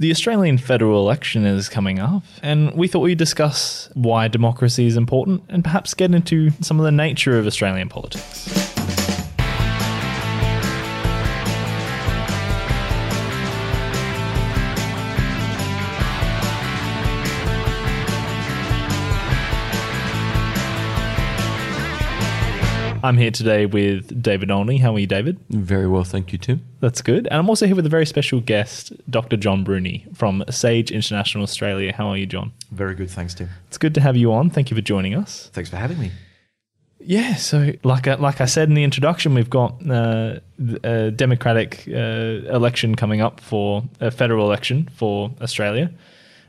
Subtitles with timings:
[0.00, 4.96] The Australian federal election is coming up, and we thought we'd discuss why democracy is
[4.96, 8.79] important and perhaps get into some of the nature of Australian politics.
[23.02, 24.76] I'm here today with David Olney.
[24.76, 25.38] How are you, David?
[25.48, 26.62] Very well, thank you, Tim.
[26.80, 27.26] That's good.
[27.28, 29.38] And I'm also here with a very special guest, Dr.
[29.38, 31.94] John Bruni from Sage International Australia.
[31.94, 32.52] How are you, John?
[32.70, 33.48] Very good, thanks, Tim.
[33.68, 34.50] It's good to have you on.
[34.50, 35.48] Thank you for joining us.
[35.52, 36.12] Thanks for having me.
[36.98, 40.40] Yeah, so like I, like I said in the introduction, we've got uh,
[40.84, 45.90] a democratic uh, election coming up for a federal election for Australia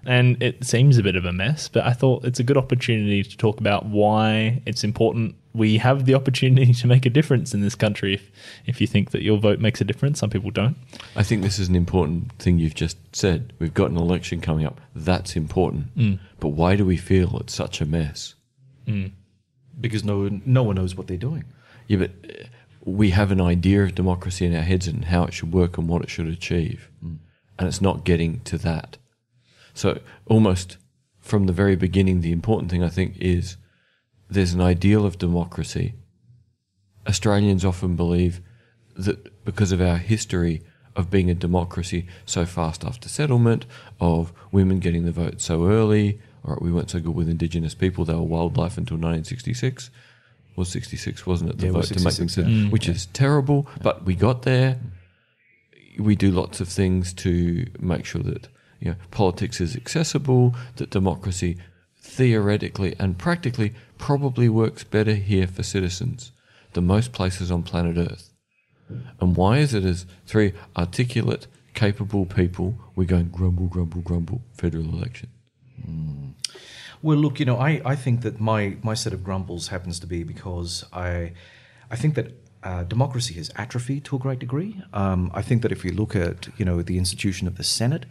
[0.05, 3.23] and it seems a bit of a mess, but I thought it's a good opportunity
[3.23, 7.61] to talk about why it's important we have the opportunity to make a difference in
[7.61, 8.31] this country if,
[8.65, 10.19] if you think that your vote makes a difference.
[10.19, 10.77] Some people don't.
[11.15, 13.53] I think this is an important thing you've just said.
[13.59, 14.79] We've got an election coming up.
[14.95, 15.95] That's important.
[15.97, 16.19] Mm.
[16.39, 18.35] But why do we feel it's such a mess?
[18.87, 19.11] Mm.
[19.79, 21.45] Because no, no one knows what they're doing.
[21.87, 22.43] Yeah, but uh,
[22.85, 25.87] we have an idea of democracy in our heads and how it should work and
[25.87, 26.89] what it should achieve.
[27.03, 27.17] Mm.
[27.59, 28.97] And it's not getting to that.
[29.73, 30.77] So almost
[31.19, 33.57] from the very beginning, the important thing I think is
[34.31, 35.93] there's an ideal of democracy.
[37.07, 38.41] Australians often believe
[38.95, 40.61] that because of our history
[40.95, 43.65] of being a democracy so fast after settlement,
[43.99, 48.05] of women getting the vote so early, or we weren't so good with Indigenous people,
[48.05, 49.89] they were wildlife until 1966.
[50.55, 51.57] Was 66, wasn't it?
[51.59, 52.69] The yeah, vote to make them, yeah.
[52.69, 52.93] which yeah.
[52.93, 54.79] is terrible, but we got there.
[55.97, 58.47] We do lots of things to make sure that
[58.79, 61.57] you know, politics is accessible, that democracy
[62.01, 66.31] theoretically and practically probably works better here for citizens
[66.73, 68.29] than most places on planet Earth.
[69.19, 74.85] And why is it as three articulate, capable people we're going grumble, grumble, grumble federal
[74.85, 75.29] election?
[75.87, 76.33] Mm.
[77.01, 80.07] Well, look, you know, I, I think that my, my set of grumbles happens to
[80.07, 81.33] be because I
[81.89, 82.31] I think that
[82.63, 84.81] uh, democracy has atrophied to a great degree.
[84.93, 88.05] Um, I think that if you look at you know the institution of the Senate,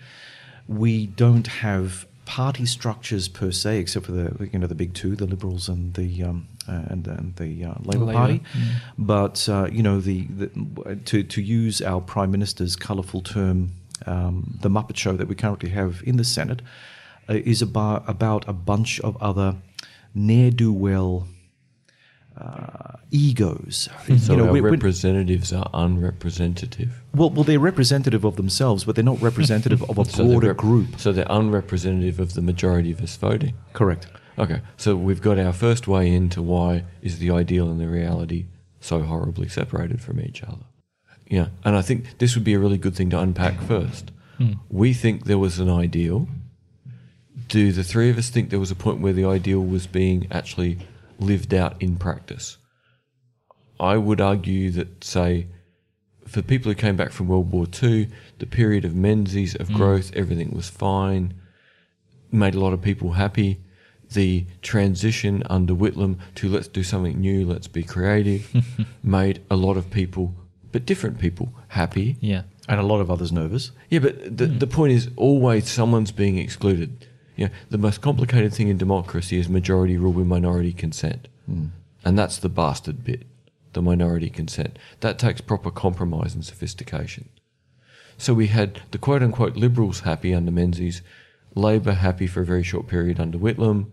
[0.66, 5.16] we don't have party structures per se, except for the you know the big two,
[5.16, 8.38] the Liberals and the um, uh, and, and the uh, Labor, Labor, Party.
[8.38, 8.74] Mm.
[8.98, 13.72] But uh, you know the, the, to to use our Prime Minister's colourful term,
[14.06, 16.62] um, the Muppet Show that we currently have in the Senate
[17.28, 19.56] uh, is about about a bunch of other
[20.14, 21.26] ne'er do well
[22.40, 23.88] uh, egos.
[24.18, 27.02] So you know, our representatives are unrepresentative.
[27.14, 30.56] Well, well, they're representative of themselves, but they're not representative of a so broader rep-
[30.56, 30.98] group.
[30.98, 33.54] So they're unrepresentative of the majority of us voting.
[33.72, 34.06] Correct.
[34.38, 38.46] Okay, so we've got our first way into why is the ideal and the reality
[38.80, 40.64] so horribly separated from each other.
[41.26, 44.10] Yeah, and I think this would be a really good thing to unpack first.
[44.38, 44.52] Hmm.
[44.70, 46.26] We think there was an ideal.
[47.48, 50.26] Do the three of us think there was a point where the ideal was being
[50.30, 50.78] actually
[51.20, 52.56] lived out in practice.
[53.78, 55.47] I would argue that, say,
[56.26, 58.08] for people who came back from World War II,
[58.38, 59.76] the period of Menzies, of mm.
[59.76, 61.34] growth, everything was fine,
[62.30, 63.60] made a lot of people happy.
[64.12, 68.48] The transition under Whitlam to let's do something new, let's be creative,
[69.03, 70.34] made a lot of people,
[70.72, 72.16] but different people, happy.
[72.20, 72.42] Yeah.
[72.69, 73.72] And a lot of others nervous.
[73.88, 74.59] Yeah, but the, mm.
[74.60, 77.06] the point is always someone's being excluded
[77.40, 81.26] you know, the most complicated thing in democracy is majority rule with minority consent.
[81.50, 81.70] Mm.
[82.04, 83.22] And that's the bastard bit,
[83.72, 84.78] the minority consent.
[85.00, 87.30] That takes proper compromise and sophistication.
[88.18, 91.00] So we had the quote unquote liberals happy under Menzies,
[91.54, 93.90] Labor happy for a very short period under Whitlam,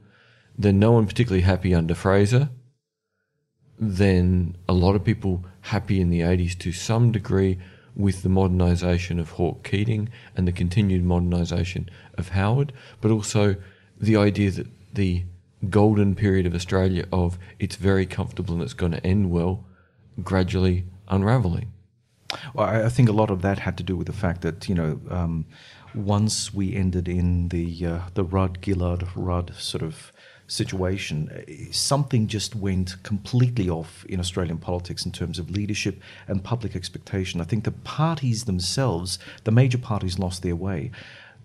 [0.58, 2.50] then no one particularly happy under Fraser,
[3.80, 7.60] then a lot of people happy in the 80s to some degree
[7.98, 12.72] with the modernisation of Hawke Keating and the continued modernisation of Howard,
[13.02, 13.56] but also
[14.00, 15.24] the idea that the
[15.70, 19.66] golden period of Australia of it's very comfortable and it's going to end well,
[20.24, 21.74] gradually unravelling.
[22.54, 24.76] Well, I think a lot of that had to do with the fact that you
[24.76, 25.46] know um,
[25.96, 30.12] once we ended in the uh, the Rudd Gillard Rudd sort of
[30.48, 36.44] situation, eh, something just went completely off in Australian politics in terms of leadership and
[36.44, 37.42] public expectation.
[37.42, 40.92] I think the parties themselves, the major parties, lost their way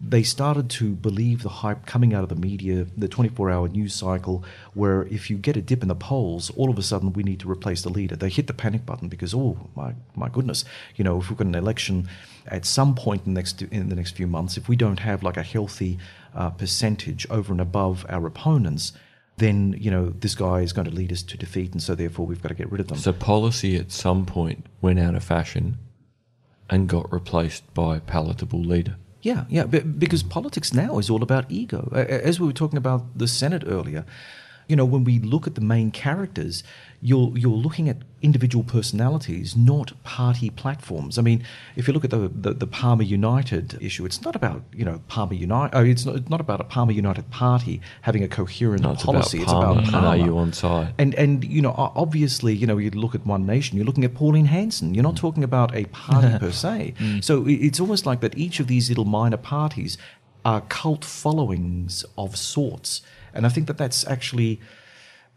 [0.05, 3.95] they started to believe the hype coming out of the media, the 24 hour news
[3.95, 4.45] cycle,
[4.75, 7.39] where if you get a dip in the polls, all of a sudden we need
[7.39, 8.17] to replace the leader.
[8.17, 10.65] They hit the panic button because, oh, my, my goodness,
[10.97, 12.09] you know, if we've got an election
[12.49, 15.23] at some point in the next, in the next few months, if we don't have
[15.23, 15.99] like a healthy
[16.35, 18.93] uh, percentage over and above our opponents,
[19.37, 22.27] then you know this guy is going to lead us to defeat, and so therefore
[22.27, 22.99] we've got to get rid of them.
[22.99, 25.79] So policy at some point went out of fashion
[26.71, 28.97] and got replaced by palatable leader.
[29.21, 31.93] Yeah, yeah, because politics now is all about ego.
[31.95, 34.05] As we were talking about the Senate earlier,
[34.69, 36.63] you know, when we look at the main characters,
[37.01, 41.19] you're you're looking at individual personalities, not party platforms.
[41.19, 41.43] I mean,
[41.75, 45.03] if you look at the the, the Palmer United issue, it's not about you know
[45.09, 45.77] Palmer United.
[45.77, 49.03] Oh, it's not, it's not about a Palmer United party having a coherent No, it's
[49.03, 49.43] policy.
[49.43, 50.95] about Palmer, it's about and are you on side?
[50.99, 54.15] And and you know, obviously, you know, you look at One Nation, you're looking at
[54.15, 54.95] Pauline Hanson.
[54.95, 55.21] You're not mm.
[55.21, 56.95] talking about a party per se.
[56.99, 57.25] Mm.
[57.25, 58.39] So it's almost like that.
[58.39, 59.99] Each of these little minor parties
[60.45, 63.03] are cult followings of sorts,
[63.35, 64.61] and I think that that's actually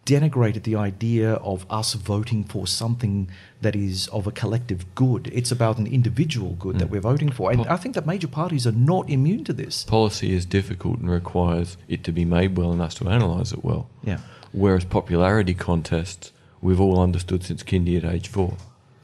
[0.05, 3.29] denigrated the idea of us voting for something
[3.61, 5.27] that is of a collective good.
[5.33, 6.93] It's about an individual good that hmm.
[6.93, 9.83] we're voting for, and I think that major parties are not immune to this.
[9.83, 13.63] Policy is difficult and requires it to be made well and us to analyse it
[13.63, 13.89] well.
[14.03, 14.19] Yeah.
[14.51, 16.31] Whereas popularity contests,
[16.61, 18.57] we've all understood since kindy at age four.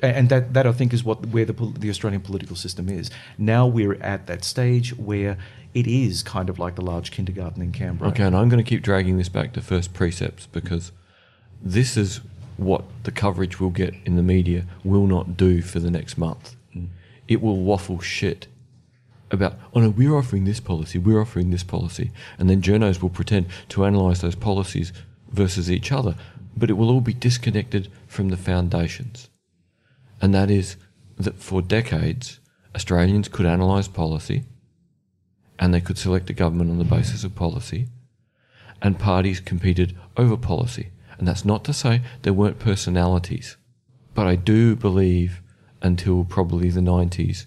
[0.04, 3.12] And that, that I think is what where the, the Australian political system is.
[3.38, 5.38] Now we're at that stage where
[5.74, 8.12] it is kind of like the large kindergarten in Canberra.
[8.12, 10.92] Okay, and I'm going to keep dragging this back to first precepts because
[11.62, 12.22] this is
[12.58, 16.56] what the coverage we'll get in the media will not do for the next month.
[16.76, 16.88] Mm.
[17.28, 18.48] It will waffle shit
[19.32, 22.12] about, oh no, we're offering this policy, we're offering this policy.
[22.38, 24.92] And then journos will pretend to analyse those policies
[25.30, 26.16] versus each other,
[26.56, 29.30] but it will all be disconnected from the foundations.
[30.22, 30.76] And that is
[31.18, 32.40] that for decades,
[32.76, 34.44] Australians could analyse policy
[35.62, 37.88] and they could select a government on the basis of policy,
[38.82, 40.90] and parties competed over policy.
[41.18, 43.56] And that's not to say there weren't personalities,
[44.16, 45.40] but I do believe
[45.84, 47.46] until probably the 90s,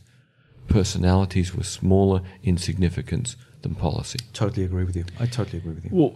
[0.69, 4.19] personalities were smaller in significance than policy.
[4.33, 5.05] Totally agree with you.
[5.21, 5.91] I totally agree with you.
[5.93, 6.15] Well,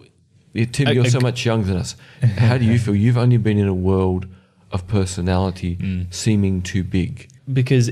[0.55, 1.97] Yeah, Tim, I- you're I- so much younger than us.
[2.37, 2.95] How do you feel?
[2.95, 4.27] You've only been in a world
[4.73, 6.07] of personality mm.
[6.13, 7.29] seeming too big.
[7.53, 7.91] because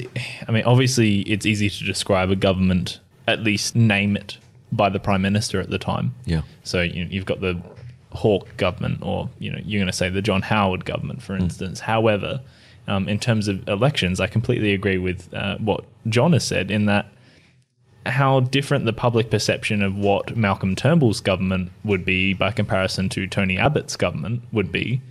[0.49, 4.38] I mean, obviously, it's easy to describe a government, at least name it
[4.73, 6.14] by the prime minister at the time.
[6.25, 6.43] Yeah.
[6.64, 7.61] So you know, you've got the
[8.12, 11.81] Hawke government, or you know, you're going to say the John Howard government, for instance.
[11.81, 12.40] However,
[12.88, 16.87] um, in terms of elections, I completely agree with uh, what John has said in
[16.87, 17.06] that
[18.06, 23.26] how different the public perception of what Malcolm Turnbull's government would be by comparison to
[23.26, 25.02] Tony Abbott's government would be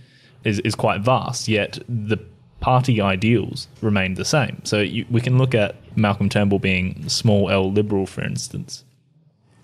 [0.44, 2.18] is, is quite vast, yet the
[2.60, 4.60] party ideals remained the same.
[4.64, 8.84] So you, we can look at Malcolm Turnbull being small L liberal, for instance.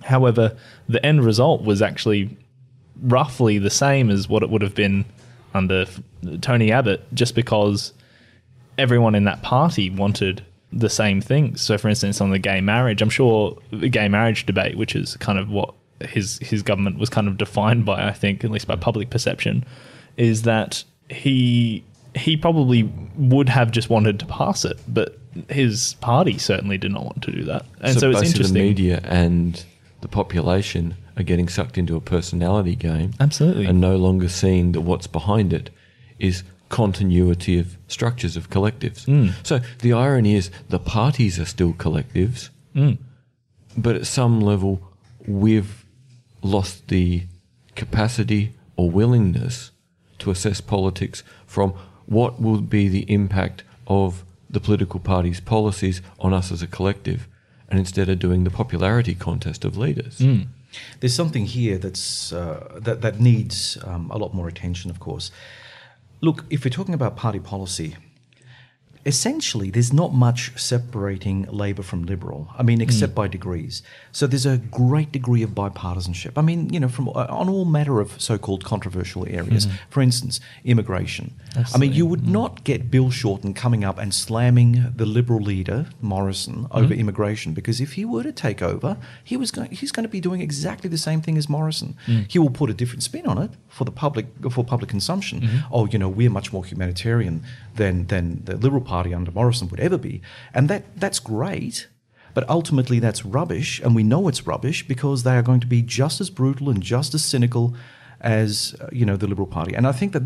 [0.04, 0.56] However,
[0.88, 2.36] the end result was actually
[3.00, 5.04] roughly the same as what it would have been
[5.54, 5.86] under
[6.40, 7.92] Tony Abbott, just because
[8.78, 11.60] everyone in that party wanted the same things.
[11.60, 15.16] So, for instance, on the gay marriage, I'm sure the gay marriage debate, which is
[15.18, 18.66] kind of what his his government was kind of defined by, I think, at least
[18.66, 19.64] by public perception,
[20.16, 22.82] is that he he probably
[23.16, 25.18] would have just wanted to pass it, but
[25.48, 27.64] his party certainly did not want to do that.
[27.80, 28.54] And so, it's basically interesting.
[28.54, 29.64] the media and
[30.02, 33.12] the population are getting sucked into a personality game.
[33.20, 33.66] Absolutely.
[33.66, 35.70] And no longer seeing that what's behind it
[36.18, 39.04] is continuity of structures of collectives.
[39.06, 39.32] Mm.
[39.42, 42.96] So the irony is the parties are still collectives, Mm.
[43.76, 44.80] but at some level
[45.26, 45.84] we've
[46.42, 47.24] lost the
[47.76, 49.70] capacity or willingness
[50.18, 51.74] to assess politics from
[52.12, 57.26] what will be the impact of the political party's policies on us as a collective,
[57.68, 60.18] and instead of doing the popularity contest of leaders.
[60.18, 60.48] Mm.
[61.00, 65.30] There's something here that's uh, that that needs um, a lot more attention, of course.
[66.20, 67.96] Look, if we're talking about party policy,
[69.04, 72.48] essentially there's not much separating Labor from Liberal.
[72.56, 72.82] I mean, hmm.
[72.82, 73.82] except by degrees.
[74.12, 76.32] So there's a great degree of bipartisanship.
[76.36, 79.64] I mean, you know, from uh, on all matter of so-called controversial areas.
[79.64, 79.72] Hmm.
[79.90, 81.34] For instance, immigration.
[81.74, 82.32] I mean, you would hmm.
[82.32, 87.80] not get Bill Shorten coming up and slamming the Liberal leader Morrison over immigration because
[87.80, 89.70] if he were to take over, he was going.
[89.70, 91.96] He's going to be doing exactly the same thing as Morrison.
[92.28, 95.48] He will put a different spin on it for the public for public consumption.
[95.70, 97.44] Oh, you know, we're much more humanitarian
[97.76, 100.22] than than the Liberal Party under Morrison would ever be,
[100.54, 101.88] and that that's great.
[102.34, 105.82] But ultimately, that's rubbish, and we know it's rubbish because they are going to be
[105.82, 107.74] just as brutal and just as cynical
[108.22, 109.74] as uh, you know the Liberal Party.
[109.74, 110.22] And I think that,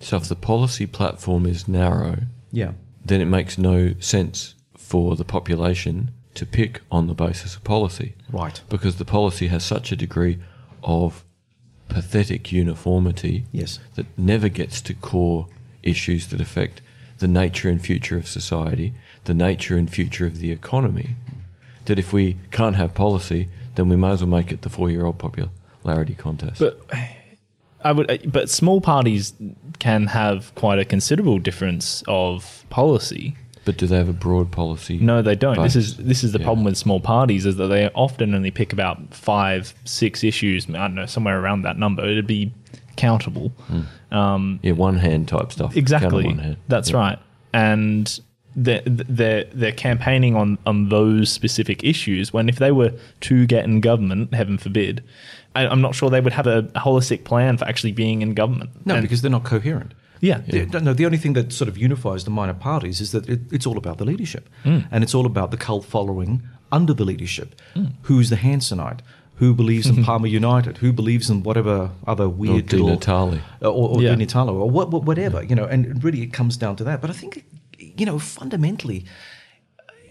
[0.00, 2.18] So if the policy platform is narrow,
[2.52, 2.72] yeah,
[3.04, 8.14] then it makes no sense for the population to pick on the basis of policy.
[8.30, 10.38] right, Because the policy has such a degree
[10.82, 11.24] of
[11.88, 15.48] pathetic uniformity yes, that never gets to core
[15.86, 16.80] issues that affect
[17.18, 18.92] the nature and future of society,
[19.24, 21.16] the nature and future of the economy.
[21.86, 24.90] That if we can't have policy, then we might as well make it the four
[24.90, 26.58] year old popularity contest.
[26.60, 26.80] But
[27.84, 29.32] I would, uh, but small parties
[29.78, 33.36] can have quite a considerable difference of policy.
[33.64, 34.98] But do they have a broad policy?
[34.98, 35.60] No, they don't.
[35.62, 36.44] This is this is the Yeah.
[36.44, 40.68] problem with small parties is that they often only pick about five, six issues.
[40.68, 42.04] I don't know, somewhere around that number.
[42.04, 42.52] It'd be
[42.96, 43.48] countable.
[43.68, 43.80] Hmm.
[44.16, 45.76] Um, Yeah, one hand type stuff.
[45.76, 46.24] Exactly.
[46.24, 46.56] one hand.
[46.68, 46.96] That's Yeah.
[46.96, 47.18] right.
[47.52, 48.20] And
[48.58, 52.32] they're, they're they're campaigning on on those specific issues.
[52.32, 52.92] When if they were
[53.28, 55.02] to get in government, heaven forbid,
[55.54, 58.70] I, I'm not sure they would have a, holistic plan for actually being in government.
[58.86, 59.92] No, And- because they're not coherent.
[60.20, 63.28] yeah, The- No, the only thing that sort of unifies the minor parties is that
[63.28, 64.80] it, it's all about the leadership, Hmm.
[64.90, 66.42] and it's all about the cult following
[66.72, 67.60] under the leadership.
[67.74, 67.84] Hmm.
[68.08, 69.00] Who's the Hansonite?
[69.36, 70.78] Who believes in Palmer United?
[70.78, 73.40] Who believes in whatever other weird Di little Natale.
[73.62, 74.14] uh, or, or Yeah.
[74.14, 75.64] Natale or what, what- whatever you know?
[75.66, 77.00] And really, it comes down to that.
[77.00, 77.44] But I think
[77.78, 79.04] you know fundamentally,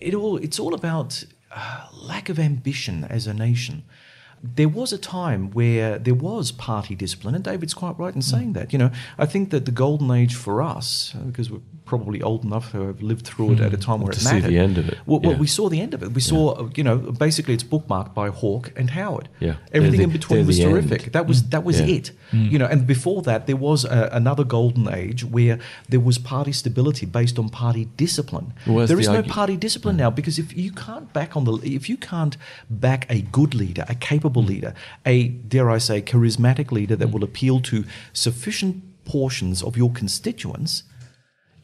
[0.02, 3.84] it all it's all about uh, lack of ambition as a nation.
[4.56, 8.54] There was a time where there was party discipline, and David's quite right in saying
[8.54, 8.72] that.
[8.74, 12.44] You know, I think that the golden age for us, uh, because we're probably old
[12.44, 13.82] enough to have lived through it at a hmm.
[13.82, 15.38] time where To it see the end of it, Well, well, yeah.
[15.38, 16.12] we saw the end of it.
[16.14, 19.30] We saw, uh, you know, basically it's bookmarked by Hawke and Howard.
[19.40, 19.56] Yeah.
[19.72, 21.04] everything They're in between was terrific.
[21.04, 21.14] end.
[21.14, 21.98] That was that was Yeah.
[21.98, 22.12] it.
[22.32, 22.46] Hmm.
[22.52, 26.52] You know, and before that there was a, another golden age where there was party
[26.52, 28.54] stability based on party discipline.
[28.66, 31.44] Well, there the is no argu- party discipline now because if you can't back on
[31.46, 32.36] the if you can't
[32.70, 34.74] back a good leader, a capable leader,
[35.06, 40.84] a dare I say charismatic leader that will appeal to sufficient portions of your constituents,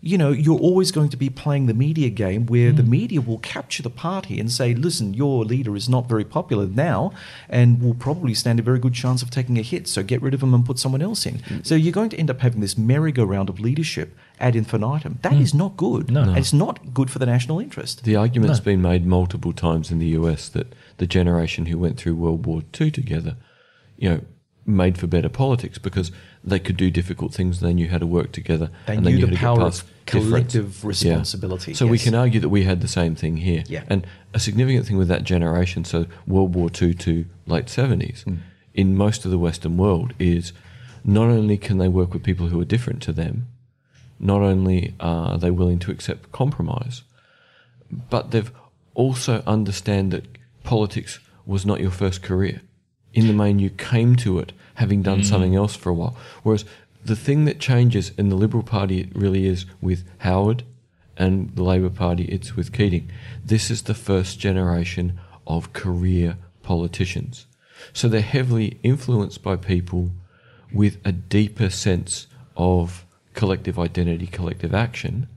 [0.03, 2.87] you know, you're always going to be playing the media game where the mm.
[2.87, 7.13] media will capture the party and say, listen, your leader is not very popular now
[7.47, 9.87] and will probably stand a very good chance of taking a hit.
[9.87, 11.35] So get rid of him and put someone else in.
[11.35, 11.65] Mm.
[11.65, 15.19] So you're going to end up having this merry-go-round of leadership ad infinitum.
[15.21, 15.41] That mm.
[15.41, 16.09] is not good.
[16.09, 16.23] No.
[16.23, 18.03] And it's not good for the national interest.
[18.03, 18.65] The argument's No.
[18.65, 22.63] been made multiple times in the US that the generation who went through World War
[22.79, 23.35] II together,
[23.97, 24.21] you know,
[24.65, 26.11] made for better politics because
[26.43, 28.69] they could do difficult things and they knew how to work together.
[28.85, 29.83] They and knew the how to get power of difference.
[30.05, 30.87] collective Yeah.
[30.87, 31.73] responsibility.
[31.73, 33.63] So we can argue that we had the same thing here.
[33.67, 33.83] Yeah.
[33.87, 38.35] And a significant thing with that generation, so World War II to late 70s, Hmm.
[38.73, 40.53] in most of the Western world, is
[41.03, 43.47] not only can they work with people who are different to them,
[44.19, 47.01] not only are they willing to accept compromise,
[48.11, 48.51] but they've
[48.93, 50.25] also understand that
[50.63, 52.61] politics was not your first career.
[53.13, 55.25] In the main, you came to it having done mm.
[55.25, 56.15] something else for a while.
[56.43, 56.65] Whereas
[57.03, 60.63] the thing that changes in the Liberal Party it really is with Howard
[61.17, 63.11] and the Labor Party, it's with Keating.
[63.43, 67.47] This is the first generation of career politicians.
[67.93, 70.11] So they're heavily influenced by people
[70.71, 75.27] with a deeper sense of collective identity, collective action,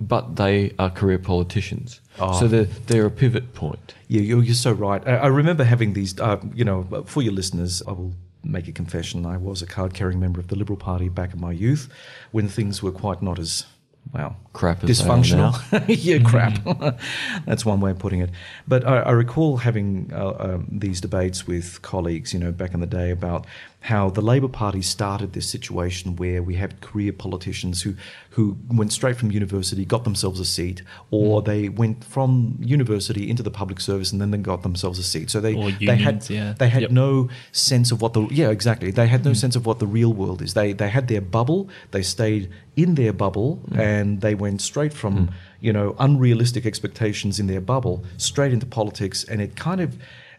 [0.00, 2.00] but they are career politicians.
[2.38, 3.94] So they're, they're a pivot point.
[4.08, 5.06] Yeah, you're, you're so right.
[5.06, 8.72] I, I remember having these, uh, you know, for your listeners, I will make a
[8.72, 9.24] confession.
[9.24, 11.88] I was a card carrying member of the Liberal Party back in my youth
[12.32, 13.64] when things were quite not as,
[14.12, 15.54] well, Crap are dysfunctional.
[15.88, 16.58] yeah, crap.
[17.46, 18.28] That's one way of putting it.
[18.68, 22.80] But I, I recall having uh, um, these debates with colleagues, you know, back in
[22.80, 23.46] the day about
[23.80, 27.94] how the Labor Party started this situation where we had career politicians who,
[28.30, 33.42] who went straight from university, got themselves a seat, or they went from university into
[33.42, 35.30] the public service and then they got themselves a seat.
[35.30, 36.54] So they, Or they had yeah.
[36.58, 36.90] they had Yep.
[36.90, 40.12] no sense of what the yeah exactly they had no sense of what the real
[40.12, 40.54] world is.
[40.54, 41.68] They they had their bubble.
[41.92, 45.30] They stayed in their bubble and they went straight from
[45.60, 49.90] you know unrealistic expectations in their bubble straight into politics, and it kind of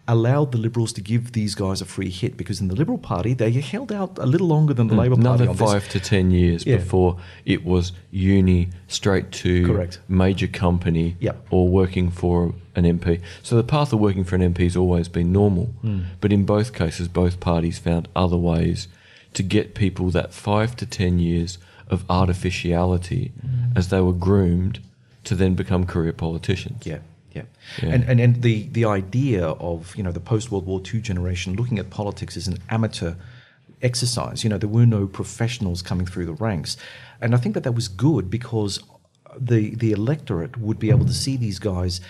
[0.05, 3.33] allowed the liberals to give these guys a free hit because in the liberal party
[3.33, 6.65] they held out a little longer than the labor party Another five to ten years
[6.65, 6.75] Yeah.
[6.77, 7.11] before
[7.45, 9.99] it was uni straight to Correct.
[10.09, 11.47] major company Yep.
[11.51, 13.21] or working for an MP.
[13.43, 15.67] So the path of working for an MP has always been normal.
[15.81, 15.99] Hmm.
[16.19, 18.89] But in both cases, both parties found other ways
[19.35, 21.57] to get people that five to ten years
[21.89, 23.77] of artificiality Hmm.
[23.77, 24.79] as they were groomed
[25.23, 26.85] to then become career politicians.
[26.85, 26.99] Yeah,
[27.33, 27.43] yeah.
[27.81, 27.89] Yeah.
[27.93, 31.55] And, and and the the idea of you know the post World War II generation
[31.55, 33.13] looking at politics as an amateur
[33.81, 34.43] exercise.
[34.43, 36.77] You know, there were no professionals coming through the ranks,
[37.21, 38.79] and I think that that was good because
[39.39, 42.01] the the electorate would be able to see these guys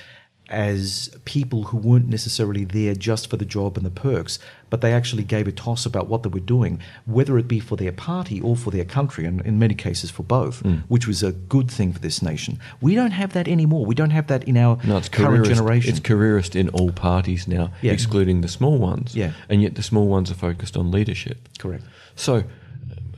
[0.49, 4.91] as people who weren't necessarily there just for the job and the perks, but they
[4.91, 8.41] actually gave a toss about what they were doing, whether it be for their party
[8.41, 10.83] or for their country, and in many cases for both, mm.
[10.89, 12.59] which was a good thing for this nation.
[12.81, 13.85] We don't have that anymore.
[13.85, 15.89] We don't have that in our No, it's current careerist, generation.
[15.91, 17.93] It's careerist in all parties now, Yeah.
[17.93, 19.15] excluding the small ones.
[19.15, 19.31] Yeah.
[19.47, 21.49] And yet the small ones are focused on leadership.
[21.57, 21.83] Correct.
[22.15, 22.43] So,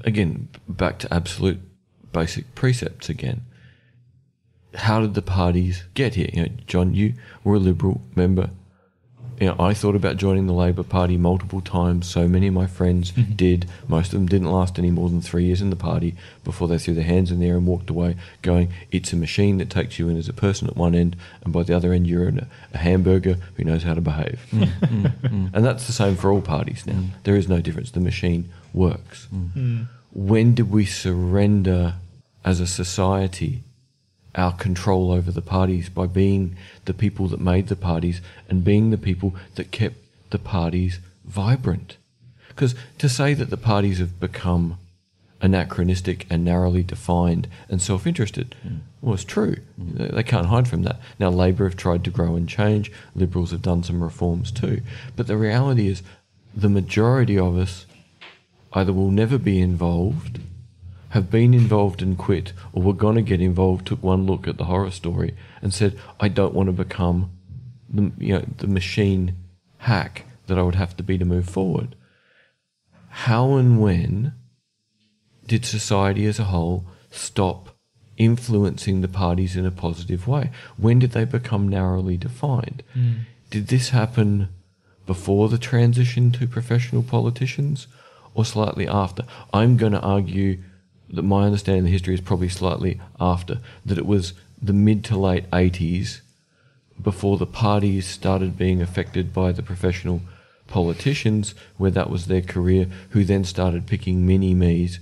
[0.04, 1.60] again, back to absolute
[2.14, 3.42] basic precepts again.
[4.76, 6.30] How did the parties get here?
[6.34, 7.14] You know, John, you
[7.44, 8.50] were a Liberal member
[9.40, 12.08] you know, I thought about joining the Labor Party multiple times.
[12.08, 13.34] So many of my friends mm-hmm.
[13.34, 13.68] did.
[13.88, 16.78] Most of them didn't last any more than three years in the party before they
[16.78, 20.00] threw their hands in the air and walked away, going, "It's a machine that takes
[20.00, 22.48] you in as a person at one end, and by the other end, you're a,
[22.74, 25.50] a hamburger who knows how to behave." Mm, mm, mm.
[25.54, 27.00] and that's the same for all parties now.
[27.24, 27.92] There is no difference.
[27.92, 29.28] The machine works.
[30.14, 31.96] When did we surrender
[32.46, 33.64] as a society?
[34.36, 38.92] Our control over the parties by being the people that made the parties and being
[38.92, 39.96] the people that kept
[40.30, 41.98] the parties vibrant.
[42.50, 44.78] Because to say that the parties have become
[45.42, 48.56] anachronistic and narrowly defined and self interested
[49.06, 49.58] well, it's true.
[49.78, 51.00] They they can't hide from that.
[51.20, 54.82] Now, Labor have tried to grow and change, Liberals have done some reforms too.
[55.16, 56.02] But the reality is,
[56.56, 57.86] the majority of us
[58.74, 60.40] either will never be involved
[61.16, 64.58] have been involved and quit, or were going to get involved, took one look at
[64.58, 67.32] the horror story and said, "I don't want to become
[67.90, 69.34] the you know the machine
[69.78, 71.96] hack that I would have to be to move forward."
[73.28, 74.34] How and when
[75.48, 77.70] did society as a whole stop
[78.18, 80.52] influencing the parties in a positive way?
[80.76, 82.84] When did they become narrowly defined?
[82.94, 83.14] Hmm.
[83.52, 84.50] Did this happen
[85.06, 87.88] before the transition to professional politicians
[88.34, 89.24] or slightly after?
[89.54, 90.62] I'm going to argue
[91.10, 95.04] that my understanding of the history is probably slightly after, that it was the mid
[95.06, 96.22] to late 80s
[97.02, 100.22] before the parties started being affected by the professional
[100.68, 105.00] politicians, where that was their career, who then started picking mini me's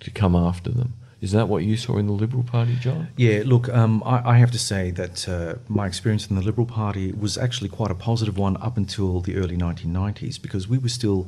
[0.00, 0.94] to come after them.
[1.20, 3.08] Is that what you saw in the Liberal Party, John?
[3.16, 6.66] Yeah, look, um, I, I have to say that uh, my experience in the Liberal
[6.66, 10.90] Party was actually quite a positive one up until the early 1990s because we were
[10.90, 11.26] still,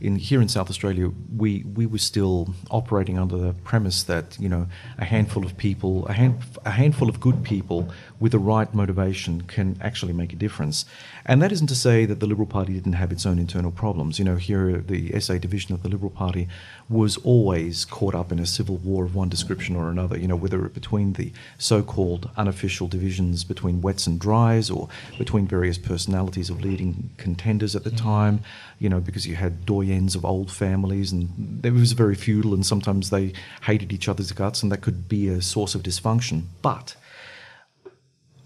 [0.00, 4.48] in here in South Australia, we, we were still operating under the premise that you
[4.48, 4.66] know
[4.98, 7.88] a handful of people, a, hand, a handful of good people
[8.18, 10.84] with the right motivation can actually make a difference.
[11.24, 14.18] And that isn't to say that the Liberal Party didn't have its own internal problems.
[14.18, 16.48] You know, here the SA division of the Liberal Party
[16.88, 20.18] was always caught up in a civil war of one description or another.
[20.18, 24.88] You know, whether it between the so-called unofficial divisions between wets and dries, or
[25.18, 28.06] between various personalities of leading contenders at the mm-hmm.
[28.06, 28.40] time.
[28.78, 32.64] You know, because you had doyens of old families, and it was very feudal, and
[32.66, 36.42] sometimes they hated each other's guts, and that could be a source of dysfunction.
[36.62, 36.96] But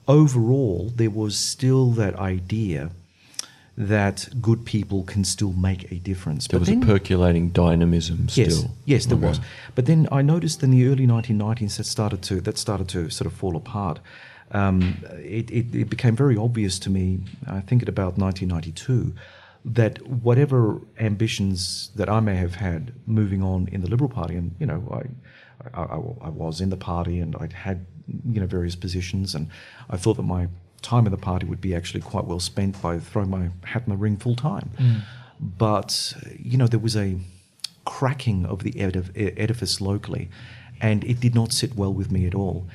[0.09, 2.90] overall, there was still that idea
[3.76, 6.46] that good people can still make a difference.
[6.46, 8.44] There But was then- a percolating dynamism still.
[8.46, 9.29] Yes, yes, there Okay.
[9.29, 9.40] was.
[9.74, 13.26] But then I noticed in the early 1990s that started to that started to sort
[13.26, 14.00] of fall apart.
[14.53, 17.20] Um, it, it, it became very obvious to me.
[17.46, 19.14] I think at about 1992
[19.64, 24.55] that whatever ambitions that I may have had moving on in the Liberal Party, and
[24.59, 27.87] you know, I, I, I, was in the party and I'd had
[28.27, 29.49] you know various positions, and
[29.90, 30.49] I thought that my
[30.83, 33.90] time in the party would be actually quite well spent by throwing my hat in
[33.90, 34.70] the ring full time.
[34.79, 35.03] Mm.
[35.38, 37.18] But you know, there was a
[37.85, 40.31] cracking of the edif- edifice locally,
[40.81, 42.66] and it did not sit well with me at all.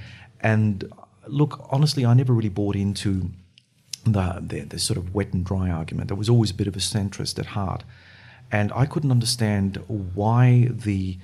[0.41, 0.91] And
[1.27, 3.31] look, honestly, I never really bought into
[4.05, 6.11] the, the, the sort of wet and dry argument.
[6.11, 7.83] I was always a bit of a centrist at heart,
[8.51, 11.17] and I couldn't understand why the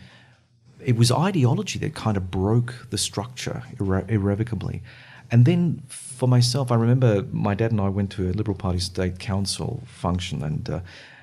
[0.84, 4.82] it was ideology that kind of broke the structure irre- irrevocably.
[5.30, 8.80] And then for myself, I remember my dad and I went to a Liberal Party
[8.80, 10.80] state council function, and uh,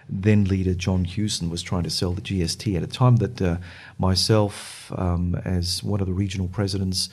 [0.09, 3.57] then leader John Hewson was trying to sell the GST at a time that uh,
[3.99, 7.11] myself, um, as one of the regional presidents,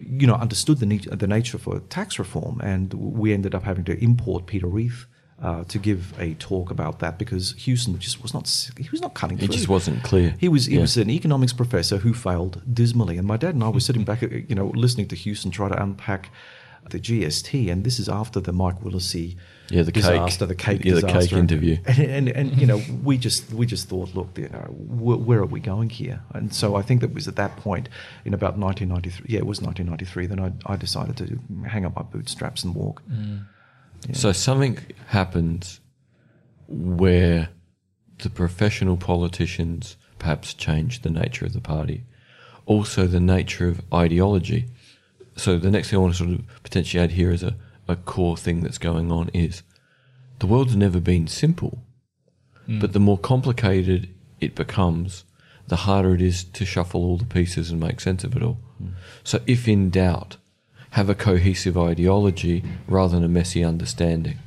[0.00, 3.84] you know, understood the, ne- the nature for tax reform, and we ended up having
[3.84, 5.06] to import Peter Reith.
[5.42, 9.14] Uh, to give a talk about that because Hewson just was not he was not
[9.14, 9.54] cutting It through.
[9.54, 10.34] just wasn't clear.
[10.38, 10.82] He was he Yeah.
[10.82, 14.20] was an economics professor who failed dismally, and my dad and I were sitting back,
[14.20, 16.28] you know, listening to Hewson try to unpack
[16.90, 19.36] the GST, and this is after the Mike Willesee
[19.70, 21.78] Yeah, the cake- disaster, the cake yeah, the cake interview.
[21.86, 25.38] and, and and you know we just we just thought, look, you know, where, where
[25.38, 26.20] are we going here?
[26.34, 27.88] And so I think that was at that point
[28.24, 29.26] in about 1993.
[29.32, 30.26] Yeah, it was 1993.
[30.26, 33.02] Then I I decided to hang up my bootstraps and walk.
[33.08, 33.44] Mm.
[34.12, 35.80] So something happens
[36.66, 37.50] where
[38.18, 42.04] the professional politicians perhaps change the nature of the party,
[42.66, 44.66] also the nature of ideology.
[45.36, 47.56] So the next thing I want to sort of potentially add here is a,
[47.90, 49.62] a core thing that's going on is
[50.38, 51.82] the world's never been simple,
[52.66, 52.78] hmm.
[52.78, 54.08] but the more complicated
[54.40, 55.24] it becomes,
[55.68, 58.58] the harder it is to shuffle all the pieces and make sense of it all.
[58.78, 58.88] Hmm.
[59.24, 60.36] So if in doubt,
[60.90, 62.68] have a cohesive ideology hmm.
[62.88, 64.38] rather than a messy understanding.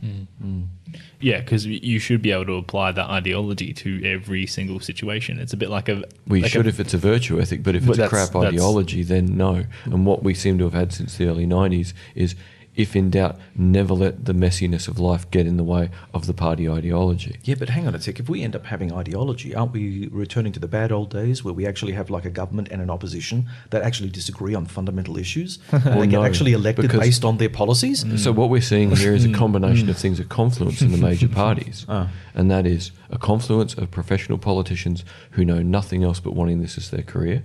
[1.24, 5.40] Yeah, because you should be able to apply that ideology to every single situation.
[5.40, 6.04] It's a bit like a.
[6.28, 8.36] We like should a, if it's a virtue ethic, but if But it's a crap
[8.36, 9.64] ideology, then no.
[9.86, 12.36] And what we seem to have had since the early 90s is
[12.76, 16.34] if in doubt, never let the messiness of life get in the way of the
[16.34, 17.38] party ideology.
[17.44, 18.20] Yeah, but hang on a sec.
[18.20, 21.54] If we end up having ideology, aren't we returning to the bad old days where
[21.54, 25.60] we actually have like a government and an opposition that actually disagree on fundamental issues?
[25.72, 28.04] and they get no, actually elected based on their policies?
[28.04, 28.18] Mm.
[28.18, 29.36] So what we're seeing here is a mm.
[29.36, 30.02] combination of mm.
[30.02, 32.10] things, a confluence in the major parties, Ah.
[32.34, 36.78] and that is a confluence of professional politicians who know nothing else but wanting this
[36.78, 37.44] as their career,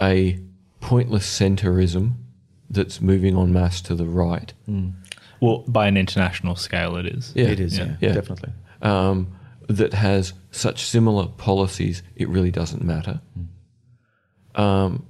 [0.00, 0.40] a
[0.80, 2.14] pointless centrism
[2.70, 4.52] that's moving en masse to the right,
[5.40, 7.32] Well, by an international scale, it is.
[7.34, 7.46] Yeah.
[7.46, 8.12] It is, yeah, Yeah.
[8.12, 8.52] definitely.
[8.82, 9.28] um,
[9.68, 13.20] that has such similar policies, it really doesn't matter.
[14.54, 15.06] Um,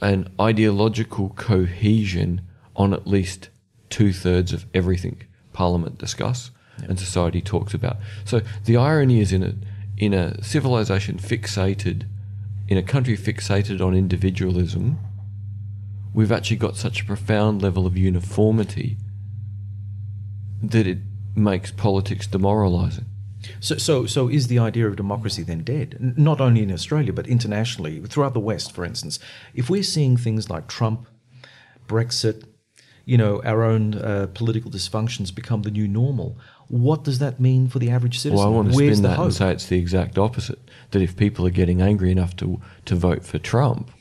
[0.00, 2.40] an ideological cohesion
[2.74, 3.48] on at least
[3.90, 5.22] two thirds of everything
[5.52, 6.50] Parliament discuss
[6.88, 7.96] and society talks about.
[8.24, 9.54] So the irony is in a
[9.96, 12.02] in a civilization fixated,
[12.68, 14.98] in a country fixated on individualism,
[16.16, 18.96] we've actually got such a profound level of uniformity
[20.62, 20.98] that it
[21.36, 23.04] makes politics demoralizing.
[23.60, 25.96] So, so, so is the idea of democracy then dead?
[26.00, 29.18] N- Not only in Australia, but internationally, throughout the West, for instance.
[29.54, 31.06] If we're seeing things like Trump,
[31.86, 32.44] Brexit,
[33.04, 37.68] you know, our own uh, political dysfunctions become the new normal, what does that mean
[37.68, 38.38] for the average citizen?
[38.44, 39.26] Well, I want to Where's spin that hope?
[39.26, 40.58] and say it's the exact opposite.
[40.90, 43.92] That if people are getting angry enough to to vote for Trump,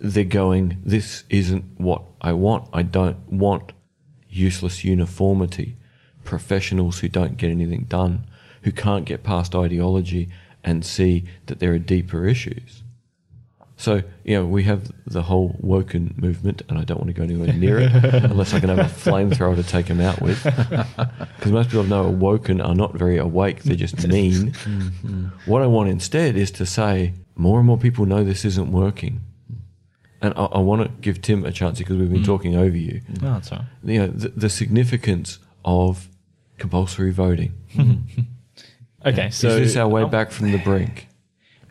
[0.00, 2.68] they're going, "This isn't what I want.
[2.72, 3.72] I don't want
[4.28, 5.76] useless uniformity,
[6.24, 8.24] professionals who don't get anything done,
[8.62, 10.28] who can't get past ideology
[10.62, 12.82] and see that there are deeper issues."
[13.78, 17.22] So, you know, we have the whole woken movement, and I don't want to go
[17.22, 20.42] anywhere near it unless I can have a flamethrower to take them out with.
[21.36, 24.54] Because most people know woken are not very awake, they're just mean.
[24.66, 25.26] Mm-hmm.
[25.50, 29.20] What I want instead is to say more and more people know this isn't working.
[30.22, 33.02] And I, I want to give Tim a chance because we've been talking over you.
[33.20, 33.66] No, that's all right.
[33.84, 36.08] You know, the, the significance of
[36.58, 37.52] compulsory voting.
[39.04, 41.06] Okay, so is this our way back from the brink?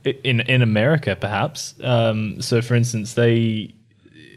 [0.06, 1.76] in in America, perhaps.
[1.84, 3.74] Um, so, for instance, they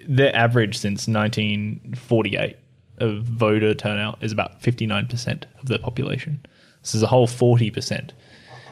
[0.08, 2.56] their average since 1948
[2.98, 6.44] of voter turnout is about 59 percent of the population.
[6.82, 8.12] This is a whole 40 percent,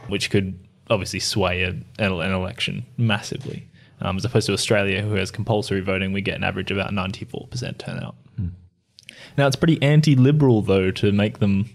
[0.09, 0.59] which could
[0.91, 3.69] obviously sway a, an, an election massively.
[4.01, 6.93] Um, as opposed to Australia, who has compulsory voting, we get an average of about
[6.93, 8.15] 94 percent turnout.
[9.37, 11.69] Now, it's pretty anti-liberal though to make them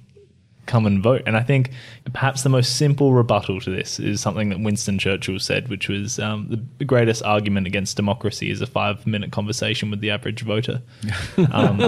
[0.66, 1.24] come and vote.
[1.26, 1.72] And I think
[2.14, 6.18] perhaps the most simple rebuttal to this is something that Winston Churchill said, which was
[6.20, 10.82] um, the greatest argument against democracy is a five minute conversation with the average voter.
[11.52, 11.82] Um,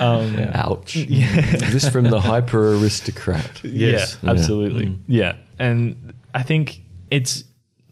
[0.00, 0.94] um, Ouch.
[0.94, 3.50] this from the hyper aristocrat.
[3.64, 4.18] Yes.
[4.22, 4.86] Yeah, absolutely.
[4.86, 4.98] Mm.
[5.06, 5.36] Yeah.
[5.58, 7.44] And I think it's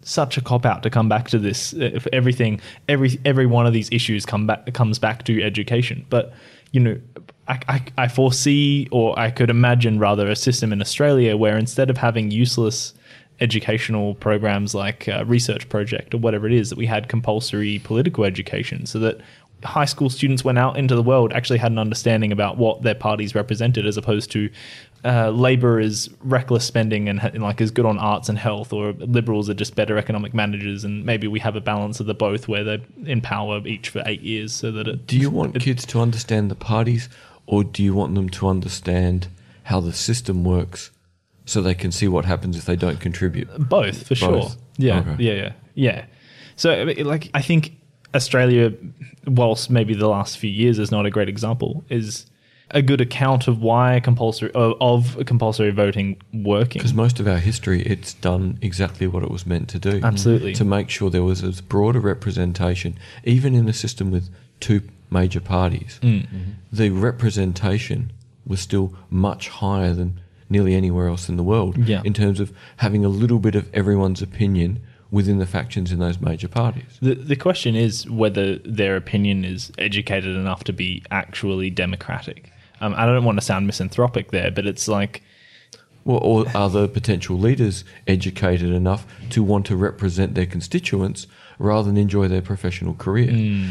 [0.04, 1.72] such a cop out to come back to this.
[1.72, 6.06] If everything, every every one of these issues come back comes back to education.
[6.10, 6.32] But
[6.72, 7.00] you know,
[7.48, 11.90] I, I, I foresee, or I could imagine rather, a system in Australia where instead
[11.90, 12.94] of having useless
[13.40, 18.24] educational programs like uh, research project or whatever it is that we had compulsory political
[18.24, 19.20] education so that
[19.64, 22.94] high school students went out into the world actually had an understanding about what their
[22.94, 24.48] parties represented as opposed to
[25.04, 28.92] uh, labor is reckless spending and, and like is good on arts and health or
[28.92, 32.48] liberals are just better economic managers and maybe we have a balance of the both
[32.48, 35.84] where they're in power each for eight years so that it Do you want kids
[35.86, 37.08] to understand the parties,
[37.46, 39.28] or do you want them to understand
[39.64, 40.90] how the system works
[41.44, 43.48] so they can see what happens if they don't contribute?
[43.58, 44.52] Both for sure.
[44.78, 45.22] Yeah, Okay.
[45.22, 46.04] yeah, yeah, yeah.
[46.56, 47.72] So, like, I think
[48.14, 48.72] Australia,
[49.26, 52.26] whilst maybe the last few years is not a great example, is
[52.74, 56.80] a good account of why compulsory of, of compulsory voting working.
[56.80, 60.00] Because most of our history, it's done exactly what it was meant to do.
[60.02, 60.52] Absolutely.
[60.54, 64.28] To make sure there was as broad a representation, even in a system with
[64.60, 66.26] two major parties, Mm.
[66.72, 68.12] the representation
[68.46, 72.02] was still much higher than nearly anywhere else in the world Yeah.
[72.04, 76.20] in terms of having a little bit of everyone's opinion within the factions in those
[76.20, 76.98] major parties.
[77.00, 82.50] The, the question is whether their opinion is educated enough to be actually democratic.
[82.80, 85.22] Um, I don't want to sound misanthropic there, but it's like,
[86.04, 91.26] Well, or are the potential leaders educated enough to want to represent their constituents
[91.58, 93.30] rather than enjoy their professional career?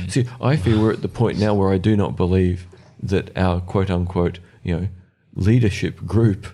[0.10, 2.66] See, I feel we're at the point now where I do not believe
[3.02, 4.88] that our quote unquote, you know,
[5.36, 6.48] leadership group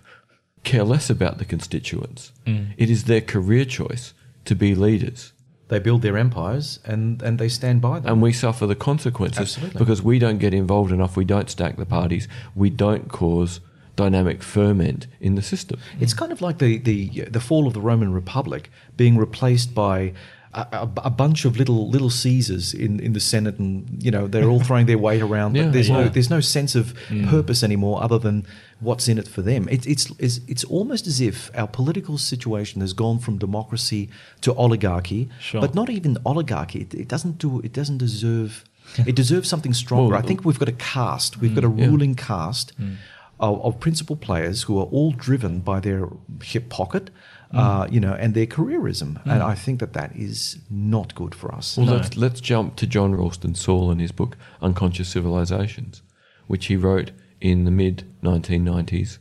[0.63, 2.31] care less about the constituents.
[2.77, 4.13] It is their career choice
[4.45, 5.31] to be leaders.
[5.69, 8.13] They build their empires and, and they stand by them.
[8.13, 9.79] And we suffer the consequences Absolutely.
[9.79, 13.62] because we don't get involved enough, we don't stack the parties, we don't cause
[13.95, 15.79] dynamic ferment in the system.
[15.99, 20.13] It's kind of like the, the, the fall of the Roman Republic being replaced by
[20.53, 24.27] a, a, a bunch of little little Caesars in, in the Senate, and you know
[24.27, 25.53] they're all throwing their weight around.
[25.53, 27.29] But Yeah, there's no there's no sense of mm.
[27.29, 28.45] purpose anymore, other than
[28.80, 29.68] what's in it for them.
[29.70, 34.10] It, it's it's it's almost as if our political situation has gone from democracy
[34.42, 35.62] to oligarchy, Sure.
[35.62, 36.82] but not even oligarchy.
[36.82, 38.63] It, it doesn't do it doesn't deserve.
[39.06, 40.13] It deserves something stronger.
[40.13, 41.39] Well, I think we've got a caste.
[41.39, 41.86] We've mm, got a yeah.
[41.86, 42.96] ruling caste mm.
[43.39, 46.10] of, of principal players who are all driven by their
[46.42, 47.12] hip pocket,
[47.54, 47.60] mm.
[47.60, 49.22] uh, you know, and their careerism.
[49.26, 51.78] And I think that that is not good for us.
[51.78, 51.94] Well, No.
[51.98, 56.02] let's, let's jump to John Ralston Saul and his book Unconscious Civilizations,
[56.48, 59.17] which he wrote in the mid 1990s,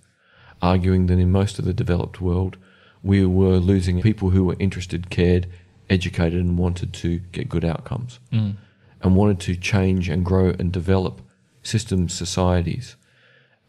[0.60, 2.56] arguing that in most of the developed world,
[3.02, 5.46] we were losing people who were interested, cared,
[5.88, 8.56] educated, and wanted to get good outcomes, mm.
[9.02, 11.20] and wanted to change and grow and develop
[11.62, 12.96] systems, societies,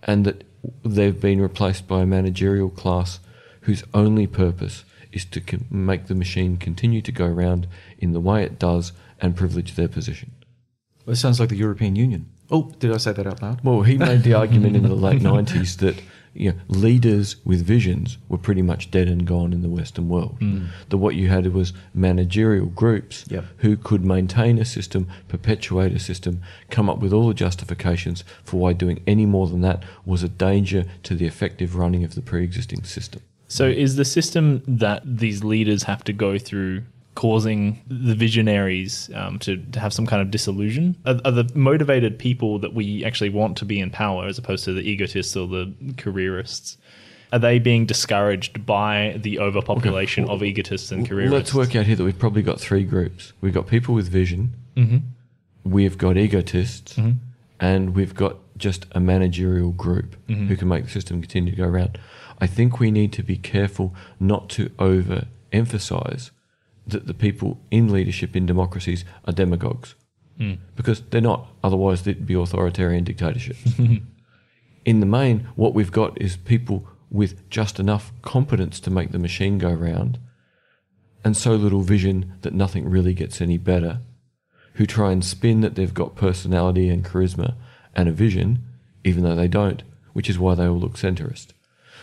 [0.04, 0.44] and that
[0.84, 3.20] they've been replaced by a managerial class
[3.62, 8.44] whose only purpose is to make the machine continue to go round in the way
[8.44, 10.32] it does and privilege their position.
[11.06, 12.30] Well, It sounds like the European Union.
[12.52, 13.64] Oh, did I say that out loud?
[13.64, 16.02] Well, he made the argument in the late 90s that
[16.34, 20.38] you know, leaders with visions were pretty much dead and gone in the Western world.
[20.40, 20.66] Hmm.
[20.90, 23.46] That what you had was managerial groups Yep.
[23.58, 28.60] who could maintain a system, perpetuate a system, come up with all the justifications for
[28.60, 32.22] why doing any more than that was a danger to the effective running of the
[32.22, 33.22] pre existing system.
[33.48, 36.84] So is the system that these leaders have to go through
[37.20, 40.96] causing the visionaries um, to, to have some kind of disillusion?
[41.06, 44.64] Are, are the motivated people that we actually want to be in power as opposed
[44.64, 46.78] to the egotists or the careerists?
[47.34, 51.34] Are they being discouraged by the overpopulation of egotists and careerists?
[51.34, 53.34] Let's work out here that we've probably got three groups.
[53.42, 55.00] We've got people with vision, mm-hmm.
[55.70, 57.18] we've got egotists, mm-hmm.
[57.60, 60.48] and we've got just a managerial group mm-hmm.
[60.48, 62.00] who can make the system continue to go around.
[62.40, 66.32] I think we need to be careful not to over emphasize
[66.92, 69.96] that the people in leadership in democracies are demagogues.
[70.38, 70.54] Hmm.
[70.76, 73.74] Because they're not, otherwise, they'd be authoritarian dictatorships.
[74.86, 79.20] in the main, what we've got is people with just enough competence to make the
[79.20, 80.20] machine go round
[81.24, 84.00] and so little vision that nothing really gets any better,
[84.76, 87.56] who try and spin that they've got personality and charisma
[87.96, 88.64] and a vision,
[89.04, 91.48] even though they don't, which is why they all look centrist.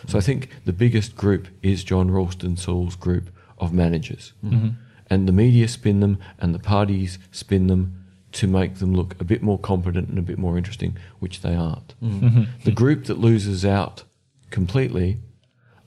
[0.07, 4.33] So I think the biggest group is John Ralston Saul's group of managers.
[4.43, 4.55] Mm-hmm.
[4.55, 4.69] Mm-hmm.
[5.09, 9.23] And the media spin them and the parties spin them to make them look a
[9.23, 11.99] bit more competent and a bit more interesting, which they aren't.
[12.01, 12.43] Mm-hmm.
[12.65, 14.03] The group that loses out
[14.49, 15.17] completely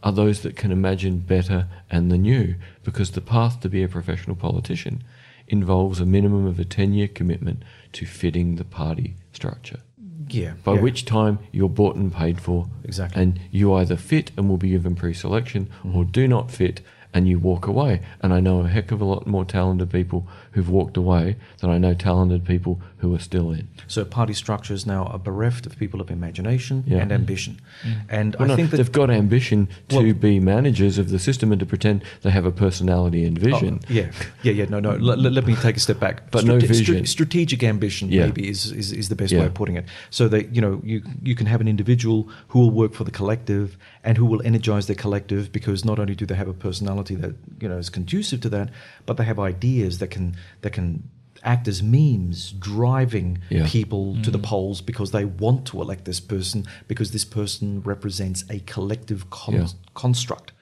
[0.03, 3.89] are those that can imagine better and the new, because the path to be a
[3.89, 5.05] professional politician
[5.47, 9.81] involves a minimum of a 10 year commitment to fitting the party structure.
[10.29, 10.55] Yeah.
[10.65, 10.81] By yeah.
[10.81, 12.69] which time you're bought and paid for.
[12.85, 13.21] Exactly.
[13.21, 16.81] And you either fit and will be given pre selection or do not fit
[17.13, 18.01] and you walk away.
[18.21, 21.71] And I know a heck of a lot more talented people who've walked away than
[21.71, 23.69] I know talented people who are still in.
[23.87, 26.99] So party structures now are bereft of people of imagination Yeah.
[26.99, 27.61] and ambition.
[27.83, 27.95] Mm.
[28.09, 31.19] And Well, I no, think that they've got ambition to Well- be managers of the
[31.19, 33.81] system and to pretend they have a personality and oh, vision.
[33.83, 34.11] Oh, yeah,
[34.43, 34.67] yeah, yeah.
[34.69, 34.91] No, no.
[34.97, 36.31] Let, let- let me take a step back.
[36.31, 37.07] But no vision.
[37.07, 38.27] strategic ambition, Yeah.
[38.27, 39.41] maybe, is, is, is the best Yeah.
[39.41, 39.85] way of putting it.
[40.11, 43.11] So that you know, you you can have an individual who will work for the
[43.11, 47.00] collective and who will energize the collective because not only do they have a personality
[47.09, 48.71] that you know is conducive to that,
[49.07, 51.09] but they have ideas that can that can
[51.43, 53.63] act as memes driving Yeah.
[53.63, 53.67] Mm.
[53.69, 54.43] people to the mm.
[54.43, 59.55] polls because they want to elect this person because this person represents a collective con-
[59.55, 59.67] Yeah.
[59.95, 60.53] construct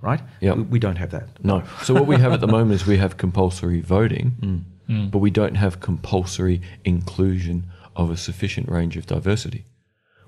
[0.00, 0.54] right Yeah.
[0.54, 1.62] we, we don't have that No.
[1.82, 4.60] So what we have at the moment is we have compulsory voting, Mm.
[4.88, 5.10] mm.
[5.10, 9.64] but we don't have compulsory inclusion of a sufficient range of diversity.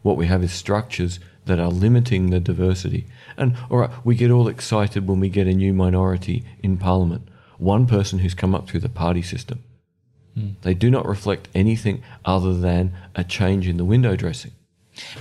[0.03, 3.07] What we have is structures that are limiting the diversity.
[3.37, 7.29] And all right, we get all excited when we get a new minority in parliament.
[7.59, 9.63] One person who's come up through the party system.
[10.35, 10.51] Hmm.
[10.63, 14.53] They do not reflect anything other than a change in the window dressing.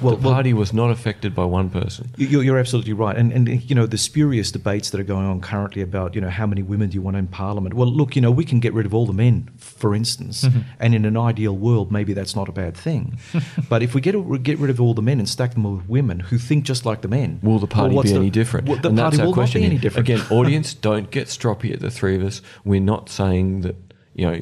[0.01, 2.11] Well- the well- party was not affected by one person.
[2.17, 5.41] You're, you're absolutely right, and and you know the spurious debates that are going on
[5.41, 7.73] currently about you know how many women do you want in parliament?
[7.73, 10.59] Well, look, you know we can get rid of all the men, for instance, mm-hmm.
[10.79, 13.17] and in an ideal world, maybe that's not a bad thing.
[13.69, 16.19] but if we get get rid of all the men and stack them with women
[16.19, 18.67] who think just like the men, Will the party well, be the- any different?
[18.67, 19.61] well, the and party that's our will question.
[19.61, 20.07] not be any different.
[20.07, 22.41] Again, audience, don't get stroppy at the three of us.
[22.63, 23.75] We're not saying that
[24.13, 24.39] you know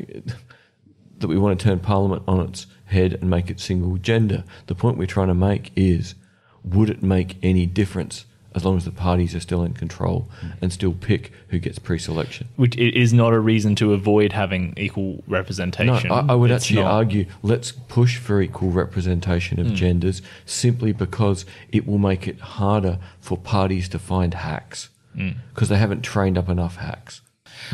[1.19, 4.43] that we want to turn Parliament on its head and make it single gender.
[4.67, 6.15] The point we're trying to make is,
[6.63, 10.27] would it make any difference as long as the parties are still in control
[10.61, 12.49] and still pick who gets pre-selection?
[12.57, 16.11] Which is not a reason to avoid having equal No, representation.
[16.11, 16.91] I, I would It's actually not.
[16.91, 22.99] argue let's push for equal representation of genders simply because it will make it harder
[23.21, 25.31] for parties to find hacks Hmm.
[25.53, 27.19] because they haven't trained up enough hacks.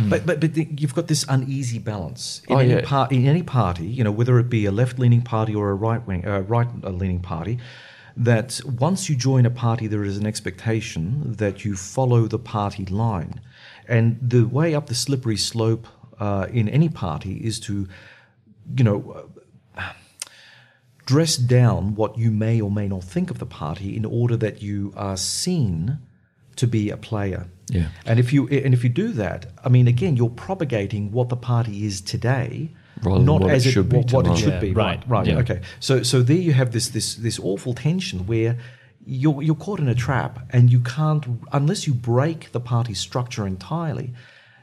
[0.10, 2.82] But but but the- you've got this uneasy balance in Oh, any yeah.
[2.86, 6.26] par- in any party, you know, whether it be a left-leaning party or a right-wing
[6.28, 7.58] uh, right-leaning party.
[8.20, 12.84] That once you join a party, there is an expectation that you follow the party
[12.86, 13.42] line,
[13.88, 15.86] and the way up the slippery slope
[16.20, 17.88] uh, in any party is to,
[18.76, 19.30] you know,
[21.06, 24.62] dress down what you may or may not think of the party in order that
[24.62, 26.00] you are seen
[26.58, 27.48] to be a player.
[27.70, 27.88] Yeah.
[28.06, 31.36] And if you and if you do that, I mean, again, you're propagating what the
[31.36, 32.70] party is today,
[33.04, 34.74] Rather not what as it, should be what, what it should Yeah, be.
[34.74, 35.10] right, Right.
[35.10, 35.28] Right.
[35.28, 35.40] yeah.
[35.40, 35.62] Okay.
[35.80, 38.58] So so there you have this this this awful tension where.
[39.10, 43.48] You're, you're caught in a trap, and you can't, unless you break the party structure
[43.48, 44.14] entirely,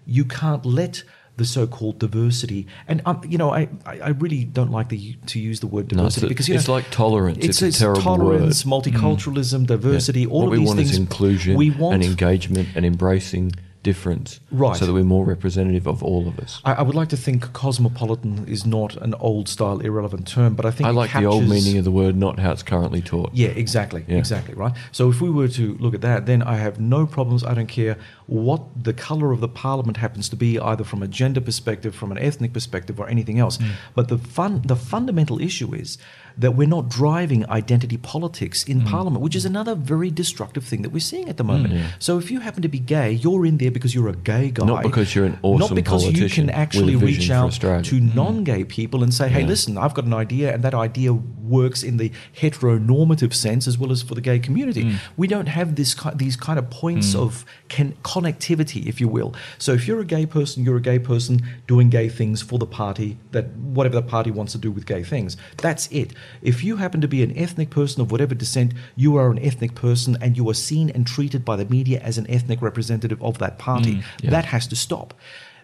[0.04, 1.02] you can't let
[1.36, 2.66] the so-called diversity.
[2.86, 6.26] And um, you know, I, I really don't like the, to use the word diversity
[6.26, 7.38] it's, because you it's know, like tolerance.
[7.44, 8.82] It's, a terrible tolerance, word.
[8.82, 10.26] multiculturalism, diversity, Yeah.
[10.28, 10.90] all what of we these want things.
[10.92, 11.94] is inclusion we want.
[11.94, 14.76] and engagement and embracing difference, Right.
[14.78, 16.58] So that we're more representative of all of us.
[16.64, 20.64] I, I would like to think cosmopolitan is not an old style irrelevant term, but
[20.64, 23.30] I think I like the old meaning of the word, not how it's currently taught.
[23.34, 24.16] Yeah, exactly, Yeah.
[24.16, 24.72] exactly, right.
[24.90, 27.44] So if we were to look at that, then I have no problems.
[27.44, 31.08] I don't care what the color of the parliament happens to be, either from a
[31.08, 33.58] gender perspective, from an ethnic perspective, or anything else.
[33.58, 33.70] Mm.
[33.94, 35.98] But the fun, the fundamental issue is
[36.37, 38.68] that we're not driving identity politics Mm.
[38.70, 41.74] in parliament, which is another very destructive thing that we're seeing at the moment.
[41.74, 41.87] Yeah.
[41.98, 44.64] So if you happen to be gay, you're in there because you're a gay guy,
[44.66, 49.02] Not because you're an awesome not because you can actually reach out to non-gay people
[49.04, 49.46] and say, "Hey, Yeah.
[49.48, 52.10] listen, I've got an idea, and that idea works in the
[52.40, 54.94] heteronormative sense as well as for the gay community." Mm.
[55.16, 59.35] We don't have this these kind of points of can- connectivity, if you will.
[59.59, 62.66] So if you're a gay person, you're a gay person doing gay things for the
[62.66, 63.46] party that
[63.77, 65.37] whatever the party wants to do with gay things.
[65.59, 66.12] That's it.
[66.40, 69.74] If you happen to be an ethnic person of whatever descent, you are an ethnic
[69.74, 73.38] person, and you are seen and treated by the media as an ethnic representative of
[73.38, 73.96] that party.
[73.96, 74.31] Mm, yeah.
[74.31, 75.14] That has to stop.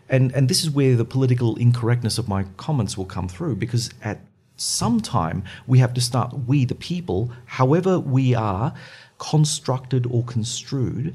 [0.09, 3.91] And, and this is where the political incorrectness of my comments will come through because
[4.03, 4.19] at
[4.57, 8.75] some time we have to start, we the people, however we are
[9.19, 11.15] constructed or construed,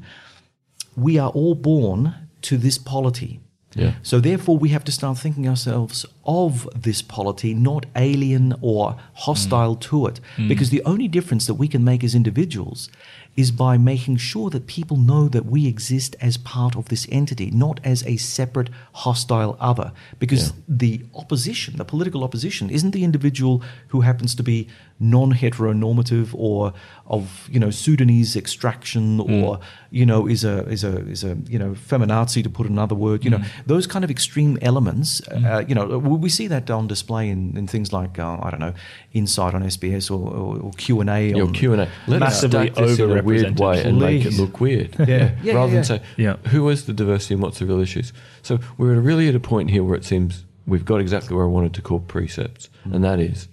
[0.95, 3.39] we are all born to this polity.
[3.75, 3.95] Yeah.
[4.03, 9.75] So therefore, we have to start thinking ourselves of this polity, not alien or hostile
[9.75, 9.81] mm.
[9.81, 10.19] to it.
[10.37, 10.47] Mm.
[10.47, 12.89] Because the only difference that we can make as individuals
[13.35, 17.51] is by making sure that people know that we exist as part of this entity,
[17.51, 19.91] not as a separate hostile other.
[20.19, 26.73] Because the opposition, the political opposition, isn't the individual who happens to be non-heteronormative or
[27.07, 29.43] of you know Sudanese extraction hmm.
[29.43, 29.59] or
[29.91, 33.23] you know is a is a is a you know feminazi to put another word.
[33.25, 33.61] You know hmm.
[33.65, 35.21] those kind of extreme elements.
[35.27, 35.45] Uh, hmm.
[35.45, 38.37] uh you know uh, we we see that on display in, in things like uh,
[38.41, 38.73] I don't know
[39.13, 41.29] Insight on SBS or, or, or Q and A.
[41.29, 41.89] Your Q and A.
[42.07, 43.59] Let us Massively stack this in a weird overrepresented.
[43.59, 44.95] way and make it look weird.
[44.99, 45.35] Yeah.
[45.43, 46.37] Yeah, Rather yeah, than say, Yeah.
[46.47, 48.11] who is the diversity and what's the real issues?
[48.41, 51.49] So we're really at a point here where it seems we've got exactly where I
[51.49, 53.47] wanted to call precepts, and that is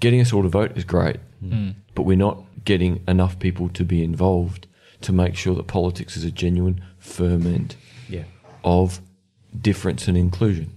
[0.00, 1.50] getting us all to vote is great, hmm.
[1.50, 1.70] Hmm.
[1.94, 4.66] but we're not getting enough people to be involved
[5.02, 7.76] to make sure that politics is a genuine ferment
[8.08, 8.24] Yeah.
[8.62, 9.00] of
[9.58, 10.72] difference and inclusion.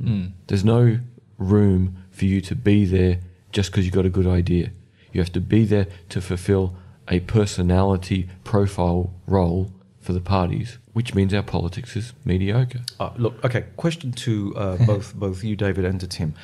[0.00, 0.26] Hmm.
[0.46, 1.00] There's no
[1.38, 3.18] room for you to be there
[3.52, 4.70] just because you've got a good idea.
[5.12, 6.74] You have to be there to fulfill
[7.08, 12.80] a personality profile role for the parties, which means our politics is mediocre.
[13.00, 13.64] Uh, look, okay.
[13.76, 16.34] Question to uh, both both you, David, and to Tim.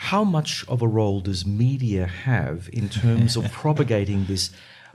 [0.00, 4.50] How much of a role does media have in terms of propagating this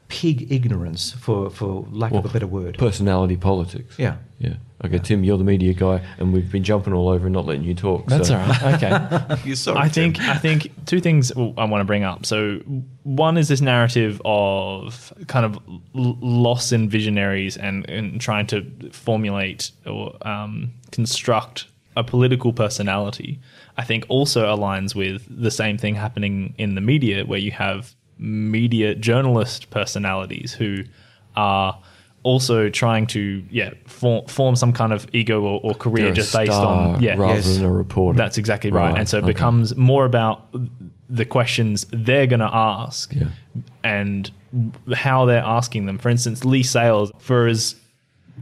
[0.08, 2.80] pig ignorance, for, for lack of a better word?
[2.80, 4.00] Personality politics.
[4.00, 4.18] Yeah.
[4.40, 4.56] Yeah.
[4.84, 7.64] Okay, Tim, you're the media guy, and we've been jumping all over and not letting
[7.64, 8.08] you talk.
[8.08, 8.36] That's so.
[8.36, 8.64] all right.
[8.84, 9.38] Okay.
[9.46, 10.14] You're sorry, I Tim.
[10.14, 12.26] think I think two things I want to bring up.
[12.26, 12.58] So
[13.04, 15.60] one is this narrative of kind of
[15.94, 23.40] loss in visionaries and, and trying to formulate or um, construct a political personality.
[23.78, 27.94] I think also aligns with the same thing happening in the media, where you have
[28.18, 30.84] media journalist personalities who
[31.36, 31.78] are
[32.24, 36.52] also trying to yeah form, form some kind of ego or, or career just based
[36.52, 37.56] star on yeah rather Yes.
[37.58, 38.18] than a reporter.
[38.18, 38.92] that's exactly right.
[38.92, 39.34] Right, And so it okay.
[39.34, 40.48] becomes more about
[41.10, 43.28] the questions they're going to ask Yeah.
[43.84, 44.32] and
[44.96, 45.98] how they're asking them.
[46.00, 47.76] For instance, Leigh Sales, for as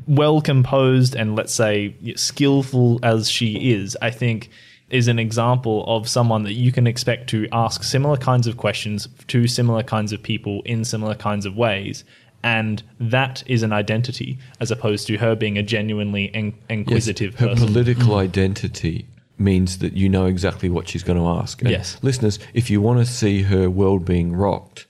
[0.08, 4.50] well composed and let's say skillful as she is, I think
[4.90, 9.08] is an example of someone that you can expect to ask similar kinds of questions
[9.28, 12.04] to similar kinds of people in similar kinds of ways.
[12.44, 17.32] And that is an identity as opposed to her being a genuinely en- Yes, her
[17.32, 17.68] person.
[17.68, 19.08] political identity
[19.38, 21.62] means that you know exactly what she's going to ask.
[21.62, 21.98] And Yes.
[22.02, 24.86] listeners, if you want to see her world being rocked,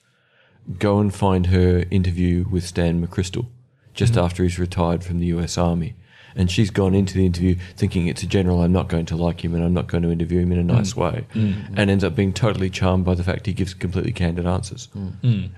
[0.80, 3.46] go and find her interview with Stan McChrystal
[3.94, 4.26] just Mm-hmm.
[4.26, 5.56] after he's retired from the U.S.
[5.58, 5.94] Army,
[6.36, 9.44] And she's gone into the interview thinking it's a general, I'm not going to like
[9.44, 10.98] him and I'm not going to interview him in a nice mm.
[10.98, 11.26] way.
[11.34, 11.54] Mm.
[11.54, 11.74] Mm.
[11.78, 14.90] And ends up being totally charmed by the fact he gives completely candid answers.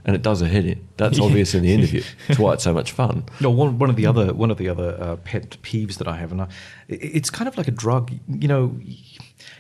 [0.06, 0.88] And it does her head in.
[0.98, 2.04] That's obvious in the interview.
[2.28, 3.24] It's why it's so much fun.
[3.42, 6.16] No, one, one of the other one of the other uh, pet peeves that I
[6.16, 6.48] have, and I,
[6.88, 8.12] it's kind of like a drug.
[8.28, 8.80] You know,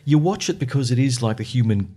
[0.06, 1.94] you watch it because it is like the human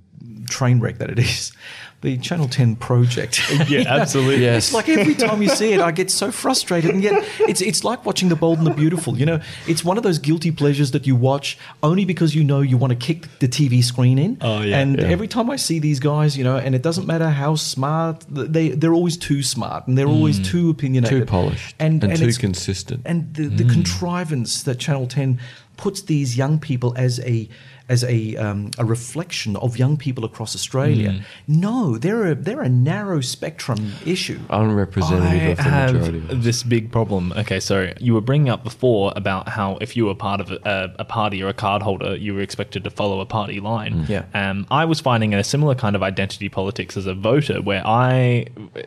[0.50, 1.52] train wreck that it is.
[2.01, 3.40] The Channel Ten project.
[3.68, 4.42] Yeah, absolutely.
[4.42, 4.66] Yes.
[4.66, 7.82] It's like every time you see it, I get so frustrated, and yet it's it's
[7.82, 9.18] like watching The Bold and the Beautiful.
[9.18, 12.61] You know, it's one of those guilty pleasures that you watch only because you know
[12.61, 14.38] you want to kick the TV screen in.
[14.40, 14.78] Oh, yeah.
[14.78, 15.09] And Yeah.
[15.09, 18.68] every time I see these guys, you know, and it doesn't matter how smart they
[18.70, 20.46] they're always too smart and they're always mm.
[20.46, 23.03] too opinionated, Too polished and and, and too it's- consistent.
[23.05, 23.72] and the, the mm.
[23.72, 25.40] contrivance that Channel 10
[25.76, 27.49] puts these young people as a
[27.89, 31.24] as a um, a reflection of young people across Australia.
[31.47, 34.39] No, they're a they're a narrow spectrum issue.
[34.51, 36.32] Unrepresentative of the have majority.
[36.32, 37.32] of this big problem.
[37.32, 40.95] Okay, so you were bringing up before about how if you were part of a,
[40.99, 44.05] a party or a card holder, you were expected to follow a party line.
[44.09, 44.24] Yeah.
[44.34, 48.47] Um, I was finding a similar kind of identity politics as a voter, where I,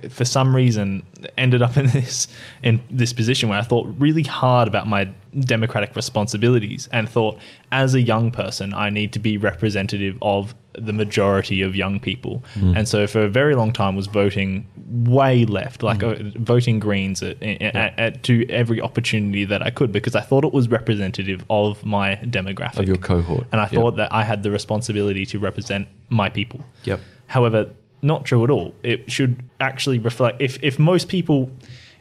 [0.09, 1.03] for some reason,
[1.37, 2.27] ended up in this
[2.63, 7.37] in this position where I thought really hard about my democratic responsibilities and thought,
[7.71, 12.43] as a young person, I need to be representative of the majority of young people.
[12.55, 17.21] And so for a very long time was voting way left, like uh, voting Greens
[17.21, 21.43] at, at, at, to every opportunity that I could because I thought it was representative
[21.49, 22.79] of my demographic.
[22.79, 23.47] Of your cohort.
[23.51, 23.79] And I Yeah.
[23.79, 26.63] thought that I had the responsibility to represent my people.
[26.85, 27.01] Yep.
[27.27, 27.69] However,
[28.01, 28.73] not true at all.
[28.83, 31.51] It should actually reflect if, if most people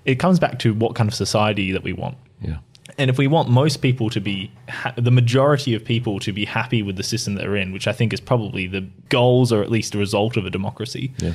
[0.05, 2.17] it comes back to what kind of society that we want.
[2.41, 2.59] Yeah.
[3.01, 6.45] And if we want most people to be, ha- the majority of people to be
[6.45, 9.63] happy with the system that they're in, which I think is probably the goals or
[9.63, 11.33] at least the result of a democracy Yeah.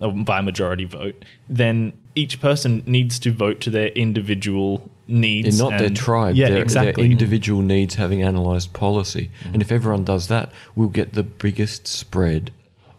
[0.00, 5.58] uh, by majority vote, then each person needs to vote to their individual needs.
[5.58, 6.34] They're not their tribe.
[6.34, 7.02] Yeah, their, exactly.
[7.02, 9.30] Their individual needs having analysed policy.
[9.52, 12.52] And if everyone does that, we'll get the biggest spread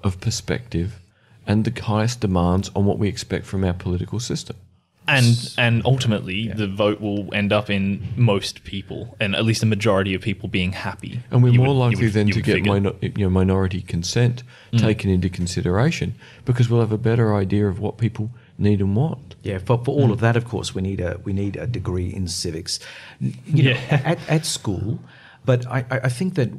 [0.04, 1.00] of perspective
[1.48, 4.56] and the highest demands on what we expect from our political system.
[5.08, 9.66] And and ultimately the vote will end up in most people and at least a
[9.66, 12.64] majority of people being happy And we're You more would- likely would- then to get.
[12.64, 12.68] Mm.
[12.68, 14.44] minor, you know, minority consent
[14.78, 19.36] taken into consideration because we'll have a better idea of what people need and want.
[19.44, 22.10] Yeah, for, for all of that, of course, we need a we need a degree
[22.14, 22.80] in civics,
[23.22, 24.02] N- you know, Yeah.
[24.06, 25.00] at, at school.
[25.46, 26.50] But I, I I think that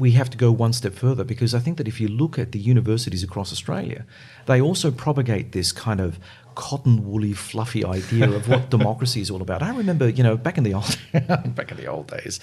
[0.00, 2.50] we have to go one step further because I think that if you look at
[2.52, 4.04] the universities across Australia,
[4.46, 6.18] they also propagate this kind of
[6.54, 9.62] cotton woolly, fluffy idea of what democracy is all about.
[9.62, 10.98] I remember, you know, back in the old
[11.54, 12.40] back in the old days.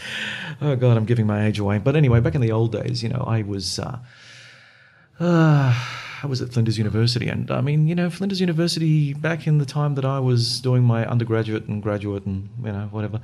[0.62, 1.78] Oh God, I'm giving my age away.
[1.78, 3.80] But anyway, back in the old days, you know, I was.
[3.80, 4.00] Uh,
[5.20, 5.74] uh,
[6.24, 9.66] I was at Flinders University, and I mean, you know, Flinders University back in the
[9.66, 13.20] time that I was doing my undergraduate and graduate and you know whatever,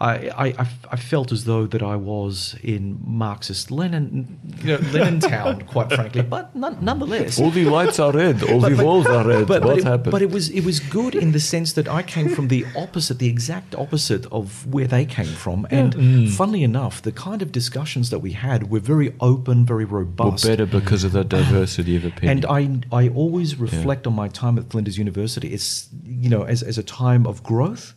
[0.00, 0.14] I
[0.58, 5.62] I, I, felt as though that I was in Marxist Lenin, you know, Lenin town,
[5.62, 6.22] quite frankly.
[6.22, 8.42] But none, nonetheless, All the lights are red.
[8.44, 9.46] All the walls are red.
[9.46, 10.12] but, what but, it, happened?
[10.12, 13.18] but it was it was good in the sense that I came from the opposite,
[13.18, 15.66] the exact opposite of where they came from.
[15.70, 16.30] And Mm.
[16.30, 20.44] funnily enough, the kind of discussions that we had were very open, very robust.
[20.44, 22.30] Well, better because of the diversity of opinion.
[22.37, 25.48] And I, I always reflect on my time at Flinders University.
[25.52, 27.94] It's you know as, as a time of growth,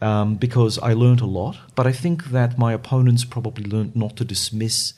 [0.00, 1.56] um, because I learned a lot.
[1.74, 4.94] But I think that my opponents probably learned not to dismiss.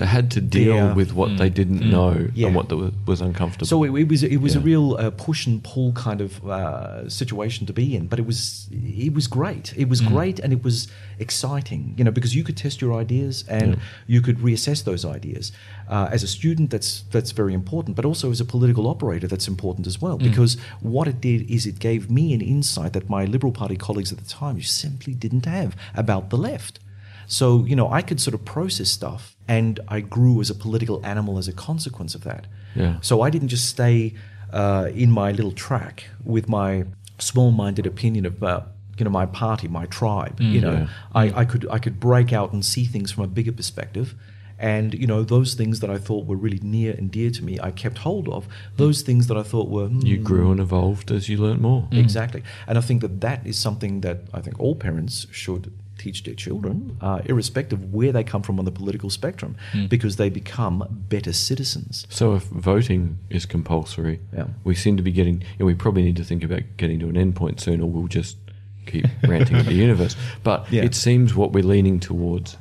[0.00, 2.46] they had to deal their- with what they didn't know Yeah.
[2.46, 3.66] and what the, was uncomfortable.
[3.66, 7.08] So it, it was it was a real uh, push and pull kind of uh,
[7.20, 8.06] situation to be in.
[8.10, 9.74] But it was it was great.
[9.76, 10.88] It was great and it was
[11.18, 11.94] exciting.
[11.98, 15.52] You know because you could test your ideas and you could reassess those ideas.
[15.88, 17.96] Uh, as a student, that's that's very important.
[17.96, 20.16] But also as a political operator, that's important as well.
[20.18, 24.12] Because what it did is it gave me an insight that my Liberal Party colleagues
[24.12, 26.78] at the time simply didn't have about the left.
[27.26, 31.04] So, you know, I could sort of process stuff and I grew as a political
[31.04, 32.46] animal as a consequence of that.
[32.74, 32.96] Yeah.
[33.00, 34.14] So I didn't just stay
[34.52, 36.84] uh, in my little track with my
[37.18, 38.68] small-minded opinion about
[38.98, 40.40] you know my party, my tribe.
[40.40, 40.86] you know, Yeah.
[41.14, 44.14] I, I could I could break out and see things from a bigger perspective.
[44.58, 47.58] And you know those things that I thought were really near and dear to me,
[47.60, 48.46] I kept hold of.
[48.76, 51.88] Those things that I thought were you hmm, grew and evolved as you learnt more.
[51.92, 52.42] Exactly.
[52.66, 56.34] And I think that that is something that I think all parents should teach their
[56.34, 59.56] children, uh, irrespective of where they come from on the political spectrum,
[59.88, 62.04] because they become better citizens.
[62.10, 64.48] So if voting is compulsory, Yeah.
[64.64, 65.40] we seem to be getting.
[65.40, 67.88] You know, we probably need to think about getting to an end point soon, or
[67.88, 68.36] we'll just
[68.86, 70.16] keep ranting at the universe.
[70.42, 70.82] But Yeah.
[70.82, 72.56] it seems what we're leaning towards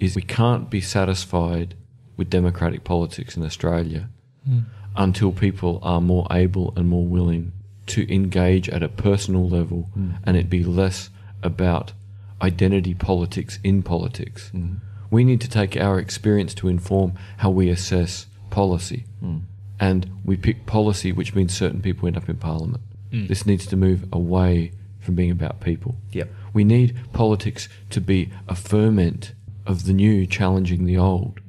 [0.00, 1.74] is we can't be satisfied
[2.16, 4.08] with democratic politics in Australia
[4.44, 4.60] hmm.
[4.96, 7.52] until people are more able and more willing
[7.86, 10.12] to engage at a personal level, hmm.
[10.24, 11.10] and it be less
[11.42, 11.92] about
[12.42, 14.50] identity politics in politics.
[14.50, 14.74] Hmm.
[15.10, 19.04] We need to take our experience to inform how we assess policy.
[19.78, 22.82] And we pick policy, which means certain people end up in parliament.
[23.28, 25.96] This needs to move away from being about people.
[26.12, 26.28] Yep.
[26.52, 29.32] We need politics to be a ferment
[29.66, 31.40] of the new challenging the old,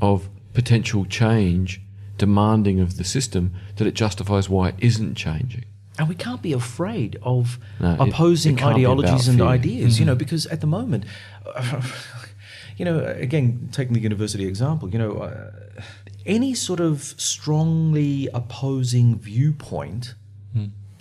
[0.00, 1.80] of potential change
[2.18, 5.64] demanding of the system that it justifies why it isn't changing.
[5.98, 9.46] And we can't be afraid of No, opposing it can't ideologies and fear.
[9.46, 11.04] ideas, you know, because at the moment,
[12.76, 15.50] you know, again, taking the university example, you know, uh,
[16.24, 20.14] any sort of strongly opposing viewpoint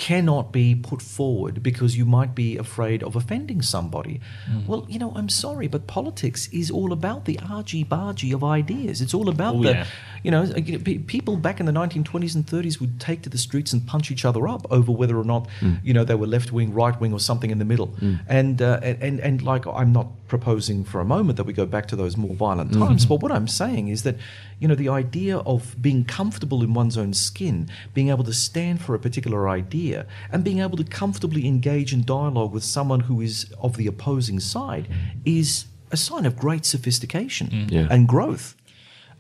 [0.02, 4.20] cannot be put forward because you might be afraid of offending somebody.
[4.48, 4.66] Hmm.
[4.66, 9.00] Well, you know, I'm sorry, but politics is all about the argy bargy of ideas.
[9.02, 9.86] It's all about Oh, the, yeah.
[10.24, 13.22] you know, like, you know, pe- people back in the 1920s and 30s would take
[13.22, 15.76] to the streets and punch each other up over whether or not, hmm.
[15.84, 17.88] you know, they were left wing, right wing, or something in the middle.
[18.02, 18.16] Hmm.
[18.28, 21.66] And, uh, and and and like, I'm not proposing for a moment that we go
[21.66, 22.88] back to those more violent mm-hmm.
[22.88, 24.16] times, but what I'm saying is that,
[24.60, 28.82] you know, the idea of being comfortable in one's own skin, being able to stand
[28.82, 33.20] for a particular idea, and being able to comfortably engage in dialogue with someone who
[33.20, 34.88] is of the opposing side
[35.26, 37.74] is a sign of great sophistication mm-hmm.
[37.76, 37.88] Yeah.
[37.92, 38.56] and growth.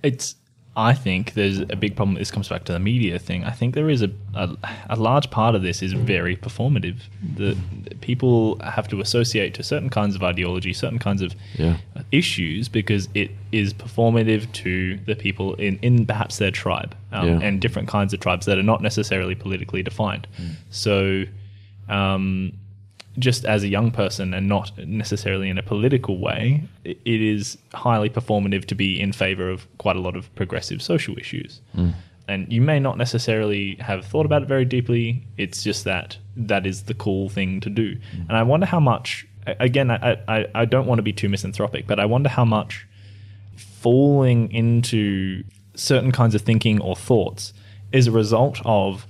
[0.02, 0.36] it's
[0.76, 2.16] I think there's a big problem.
[2.18, 3.44] This comes back to the media thing.
[3.44, 4.56] I think there is a a,
[4.90, 6.98] a large part of this is very performative.
[7.36, 11.76] The, the people have to associate to certain kinds of ideology, certain kinds of Yeah.
[12.14, 17.40] issues, because it is performative to the people in, in perhaps their tribe um, Yeah.
[17.42, 20.26] and different kinds of tribes that are not necessarily politically defined.
[20.70, 21.26] So.
[21.90, 22.54] Um,
[23.20, 28.10] just as a young person and not necessarily in a political way, it is highly
[28.10, 31.62] performative to be in favor of quite a lot of progressive social issues.
[32.28, 35.26] And you may not necessarily have thought about it very deeply.
[35.38, 37.98] It's just that that is the cool thing to do.
[38.30, 41.88] And I wonder how much, again, I, I, I don't want to be too misanthropic,
[41.88, 42.88] but I wonder how much
[43.58, 45.44] falling into
[45.76, 47.54] certain kinds of thinking or thoughts
[47.92, 49.06] is a result of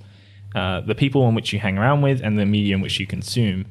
[0.56, 3.06] uh, the people in which you hang around with and the media in which you
[3.06, 3.66] consume,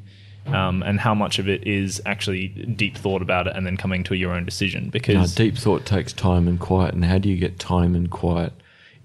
[0.47, 4.03] um, and how much of it is actually deep thought about it and then coming
[4.05, 4.89] to your own decision.
[4.89, 8.53] Because deep thought takes time and quiet, and how do you get time and quiet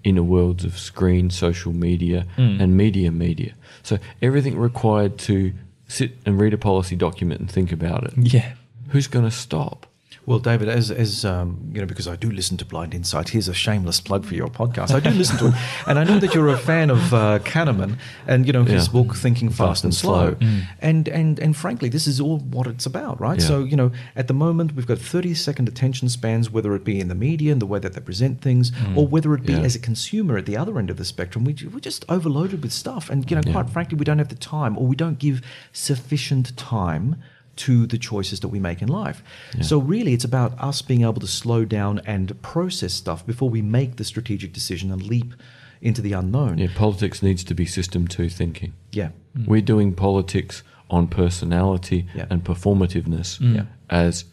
[0.03, 3.53] in a world of screen, social media, and media media?
[3.83, 5.53] So everything required to
[5.87, 8.13] sit and read a policy document and think about it.
[8.17, 8.53] yeah,
[8.89, 9.85] Who's going to stop?
[10.27, 13.29] Well, David, as as um, you know, because I do listen to Blind Insight.
[13.29, 14.91] Here's a shameless plug for your podcast.
[14.93, 15.53] I do listen to it,
[15.87, 17.97] and I know that you're a fan of uh, Kahneman
[18.27, 18.91] and you know his Yeah.
[18.91, 20.33] book Thinking Fast, and Slow.
[20.33, 20.63] Mm.
[20.81, 23.39] And and and frankly, this is all what it's about, right?
[23.39, 23.45] Yeah.
[23.47, 26.99] So you know, at the moment we've got 30 second attention spans, whether it be
[26.99, 29.59] in the media and the way that they present things, or whether it be Mm.
[29.59, 29.63] Yeah.
[29.63, 31.45] as a consumer at the other end of the spectrum.
[31.45, 34.35] We we're just overloaded with stuff, and you know, quite frankly, we don't have the
[34.35, 37.15] time, or we don't give sufficient time
[37.57, 39.23] to the choices that we make in life.
[39.61, 43.61] So really it's about us being able to slow down and process stuff before we
[43.61, 45.33] make the strategic decision and leap
[45.81, 46.57] into the unknown.
[46.57, 48.73] Yeah, politics needs to be system two thinking.
[48.91, 49.09] Yeah.
[49.37, 49.47] Mm.
[49.47, 52.25] We're doing politics on personality Yeah.
[52.29, 53.55] and performativeness mm.
[53.55, 53.65] Yeah.
[53.89, 54.25] as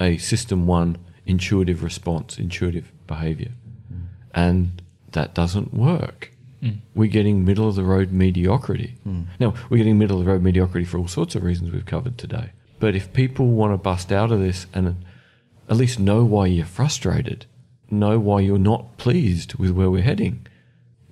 [0.00, 3.52] a system one intuitive response, intuitive behavior.
[4.34, 4.80] And
[5.12, 6.32] that doesn't work.
[6.62, 6.78] Mm.
[6.94, 8.94] We're getting middle of the road mediocrity.
[9.38, 12.16] Now, we're getting middle of the road mediocrity for all sorts of reasons we've covered
[12.16, 12.52] today.
[12.82, 15.04] But if people want to bust out of this and
[15.68, 17.46] at least know why you're frustrated,
[17.88, 20.48] know why you're not pleased with where we're heading,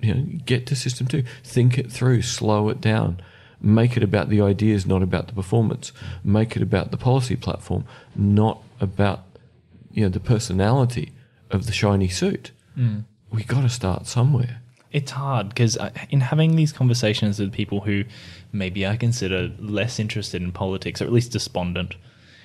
[0.03, 3.23] you know, get to system two, think it through, slow it down,
[3.61, 5.93] make it about the ideas, not about the performance,
[6.25, 7.85] make it about the policy platform,
[8.17, 9.21] not about
[9.93, 11.13] you know the personality
[11.53, 12.51] of the shiny suit.
[12.77, 13.05] Mm.
[13.31, 14.60] We got to start somewhere.
[14.93, 15.79] It's hard because
[16.11, 18.05] in having these conversations with people who
[18.53, 21.95] maybe I consider less interested in politics or at least despondent,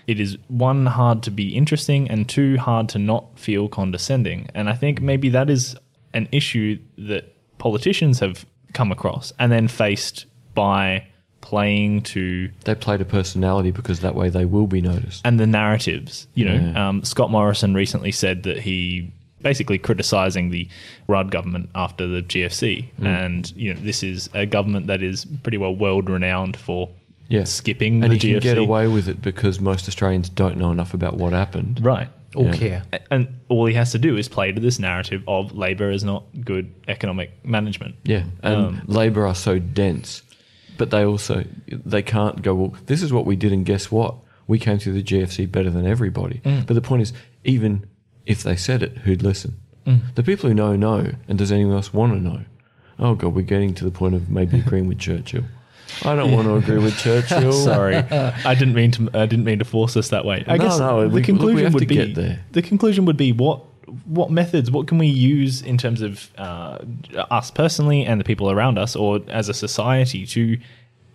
[0.07, 4.47] it is one hard to be interesting and two hard to not feel condescending.
[4.53, 5.75] And I think maybe that is
[6.13, 11.07] an issue that politicians have come across and then faced by
[11.41, 15.21] playing to They played to personality because that way they will be noticed.
[15.25, 16.27] and the narratives.
[16.35, 16.89] You know, Yeah.
[16.89, 20.67] um, Scott Morrison recently said that he basically criticizing the
[21.07, 23.05] Rudd government after the GFC, Mm.
[23.25, 26.89] and you know this is a government that is pretty well world renowned for
[27.29, 27.43] Yeah.
[27.43, 28.41] skipping and the he can GFC.
[28.43, 31.79] get away with it because most Australians don't know enough about what happened.
[31.83, 32.07] right.
[32.35, 32.53] Or Yeah.
[32.53, 32.83] care.
[33.11, 36.25] And all he has to do is play to this narrative of Labor is not
[36.43, 37.95] good economic management.
[38.03, 40.21] Yeah, and Um, Labor are so dense,
[40.77, 42.53] but they also they can't go.
[42.53, 44.15] Well, this is what we did, and guess what?
[44.47, 46.41] We came through the GFC better than everybody.
[46.43, 46.65] Mm.
[46.67, 47.13] But the point is,
[47.45, 47.85] even
[48.25, 49.59] if they said it, who'd listen?
[49.85, 50.15] Mm.
[50.15, 52.41] The people who know know, and does anyone else want to know?
[52.97, 55.43] Oh God, we're getting to the point of maybe agreeing with Churchill.
[56.03, 57.51] I don't want to agree with Churchill.
[57.53, 59.09] Sorry, I didn't mean to.
[59.13, 60.43] I didn't mean to force us that way.
[60.47, 62.39] I No, guess no, the we- conclusion have would to be get there.
[62.53, 63.63] the conclusion would be what
[64.05, 66.79] what methods, what can we use in terms of uh,
[67.29, 70.57] us personally and the people around us, or as a society, to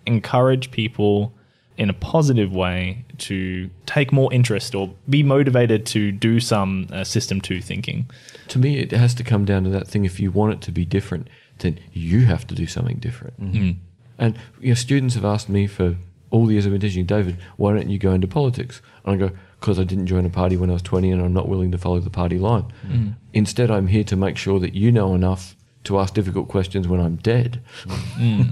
[0.06, 1.32] encourage people
[1.80, 7.02] in a positive way to take more interest or be motivated to do some uh,
[7.02, 8.08] system two thinking.
[8.48, 10.04] to me, it has to come down to that thing.
[10.04, 11.28] If you want it to be different,
[11.60, 13.40] then you have to do something different.
[13.40, 13.56] Mm-hmm.
[13.56, 13.78] Mm-hmm.
[14.18, 15.96] And you know, students have asked me for
[16.30, 18.82] all the years I've been teaching, David, why don't you go into politics?
[19.06, 21.32] And I go, because I didn't join a party when I was 20 and I'm
[21.32, 22.66] not willing to follow the party line.
[22.86, 23.12] Mm-hmm.
[23.32, 27.00] Instead, I'm here to make sure that you know enough to ask difficult questions when
[27.00, 27.62] I'm dead.
[28.18, 28.44] you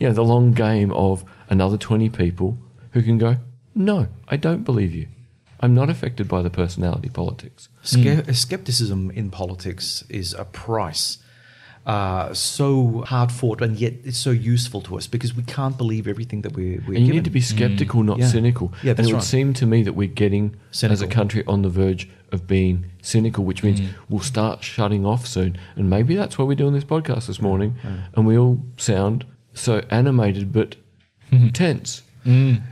[0.00, 2.58] know, the long game of another 20 people
[2.92, 3.36] who can go,
[3.74, 5.08] no, I don't believe you.
[5.60, 7.68] I'm not affected by the personality politics.
[7.82, 11.18] Ske- Skepticism in politics is a price.
[11.86, 16.08] Uh, so hard fought, and yet it's so useful to us because we can't believe
[16.08, 18.06] everything that we're, we're And you need to be skeptical, mm.
[18.06, 18.28] not Yeah.
[18.28, 18.72] cynical.
[18.82, 21.60] Yeah, and that's it would seem to me that we're getting, as a country, on
[21.60, 23.88] the verge of being cynical, which means mm.
[24.08, 25.58] we'll start shutting off soon.
[25.76, 27.76] And maybe that's why we're doing this podcast this morning.
[28.14, 30.76] And we all sound so animated but
[31.30, 31.48] mm-hmm.
[31.48, 32.02] tense.
[32.24, 32.62] Mm.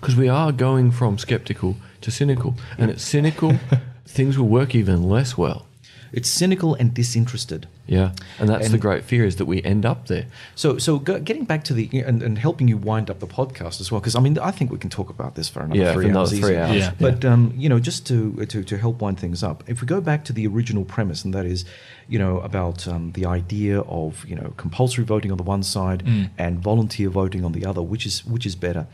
[0.00, 2.56] Because we are going from skeptical to cynical.
[2.78, 3.58] And at cynical,
[4.06, 5.66] things will work even less well.
[6.12, 7.68] It's cynical and disinterested.
[7.86, 8.12] Yeah.
[8.40, 10.26] And that's the great fear is that we end up there.
[10.54, 13.92] So, so getting back to the and, and helping you wind up the podcast as
[13.92, 16.04] well, because I mean, I think we can talk about this for another Yeah, three
[16.06, 16.40] for another hours.
[16.40, 16.76] three hours.
[16.76, 16.92] Yeah.
[16.98, 20.00] But um, you know, just to, to to help wind things up, if we go
[20.00, 21.64] back to the original premise, and that is,
[22.08, 26.02] you know, about um, the idea of you know compulsory voting on the one side
[26.36, 28.86] and volunteer voting on the other, which is which is better.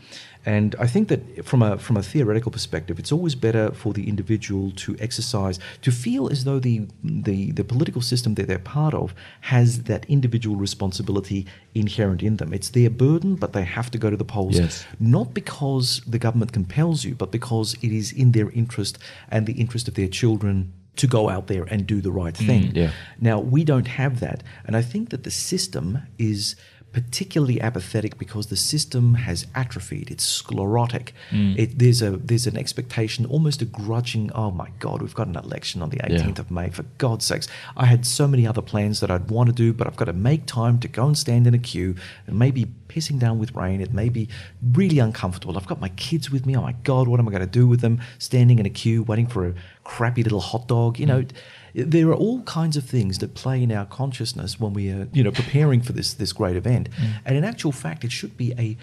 [0.45, 4.07] And I think that from a from a theoretical perspective, it's always better for the
[4.09, 8.93] individual to exercise, to feel as though the the, the political system that they're part
[8.93, 12.53] of has that individual responsibility inherent in them.
[12.53, 14.85] It's their burden, but they have to go to the polls, Yes.
[14.99, 18.97] not because the government compels you, but because it is in their interest
[19.31, 22.45] and the interest of their children to go out there and do the right mm,
[22.45, 22.71] thing.
[22.75, 22.91] yeah.
[23.19, 24.43] Now, we don't have that.
[24.65, 26.55] And I think that the system is
[26.93, 30.11] particularly apathetic because the system has atrophied.
[30.11, 31.13] It's sclerotic.
[31.31, 31.57] Mm.
[31.57, 34.31] It, there's a there's an expectation, almost a grudging.
[34.33, 36.69] Oh my God, we've got an election on the 18th of May.
[36.69, 39.87] For God's sakes, I had so many other plans that I'd want to do, but
[39.87, 41.95] I've got to make time to go and stand in a queue.
[42.27, 43.81] And maybe pissing down with rain.
[43.81, 44.29] It may be
[44.73, 45.57] really uncomfortable.
[45.57, 46.55] I've got my kids with me.
[46.55, 48.01] Oh my God, what am I going to do with them?
[48.19, 50.99] Standing in a queue, waiting for a crappy little hot dog.
[50.99, 51.31] You know, mm.
[51.73, 55.23] There are all kinds of things that play in our consciousness when we are, you
[55.23, 56.89] know, preparing for this this great event.
[56.91, 57.13] Mm.
[57.25, 58.77] And in actual fact, it should be a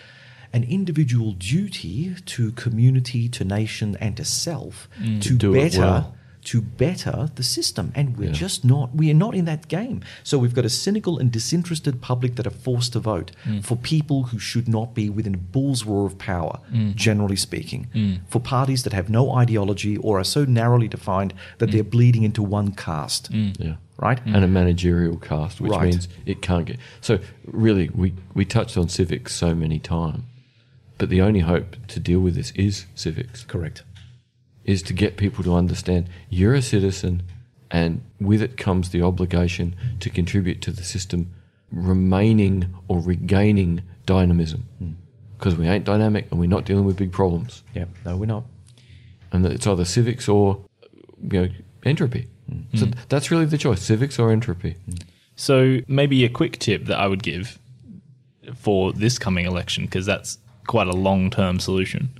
[0.53, 5.23] an individual duty to community, to nation, and to self mm.
[5.23, 6.17] to do it better well.
[6.45, 7.93] To better the system.
[7.95, 8.33] And we're Yeah.
[8.33, 10.01] just not, we are not in that game.
[10.23, 13.63] So we've got a cynical and disinterested public that are forced to vote mm.
[13.63, 16.95] for people who should not be within a bull's roar of power, mm.
[16.95, 18.21] generally speaking, mm.
[18.29, 22.43] for parties that have no ideology or are so narrowly defined that they're bleeding into
[22.43, 23.29] one caste.
[23.31, 23.75] Yeah.
[23.99, 24.19] Right?
[24.25, 25.91] And a managerial caste, which Right.
[25.91, 26.79] means it can't get.
[27.03, 30.23] So, really, we, we touched on civics so many times,
[30.97, 33.83] but the only hope to deal with this is civics, Correct.
[34.65, 37.23] Is to get people to understand you're a citizen,
[37.71, 41.33] and with it comes the obligation to contribute to the system
[41.71, 44.67] remaining or regaining dynamism.
[44.79, 44.93] Hmm.
[45.39, 47.63] Because we ain't dynamic and we're not dealing with big problems.
[47.75, 47.87] Yeah.
[48.05, 48.45] No, we're not.
[49.33, 50.63] And it's either civics or
[51.23, 51.49] you know,
[51.85, 52.29] entropy.
[52.49, 52.77] Hmm.
[52.77, 52.93] So hmm.
[53.09, 54.77] that's really the choice civics or entropy.
[55.37, 57.59] So maybe a quick tip that I would give
[58.55, 62.11] for this coming election, because that's quite a long term solution,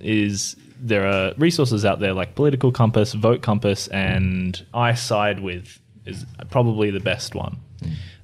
[0.00, 5.80] is there are resources out there like Political Compass, Vote Compass, and I Side With
[6.04, 7.56] is probably the best one.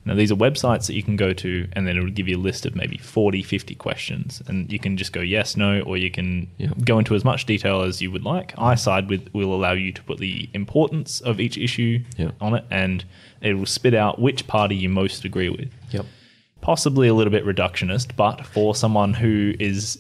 [0.06, 2.36] Now, these are websites that you can go to, and then it will give you
[2.38, 4.42] a list of maybe 40, 50 questions.
[4.46, 6.48] And you can just go yes, no, or you can
[6.84, 8.54] go into as much detail as you would like.
[8.58, 12.30] I Side With will allow you to put the importance of each issue Yeah.
[12.40, 13.04] on it, and
[13.42, 15.70] it will spit out which party you most agree with.
[15.90, 16.06] Yep.
[16.62, 19.98] Possibly a little bit reductionist, but for someone who is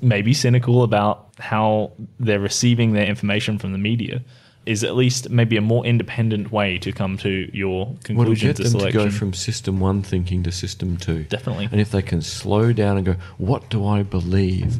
[0.00, 4.22] maybe cynical about how they're receiving their information from the media,
[4.66, 8.56] is at least maybe a more independent way to come to your Well, it'll get
[8.56, 9.00] to them selection.
[9.00, 11.24] to go from system one thinking to system two.
[11.24, 11.68] Definitely.
[11.72, 14.78] And if they can slow down and go, what do I believe?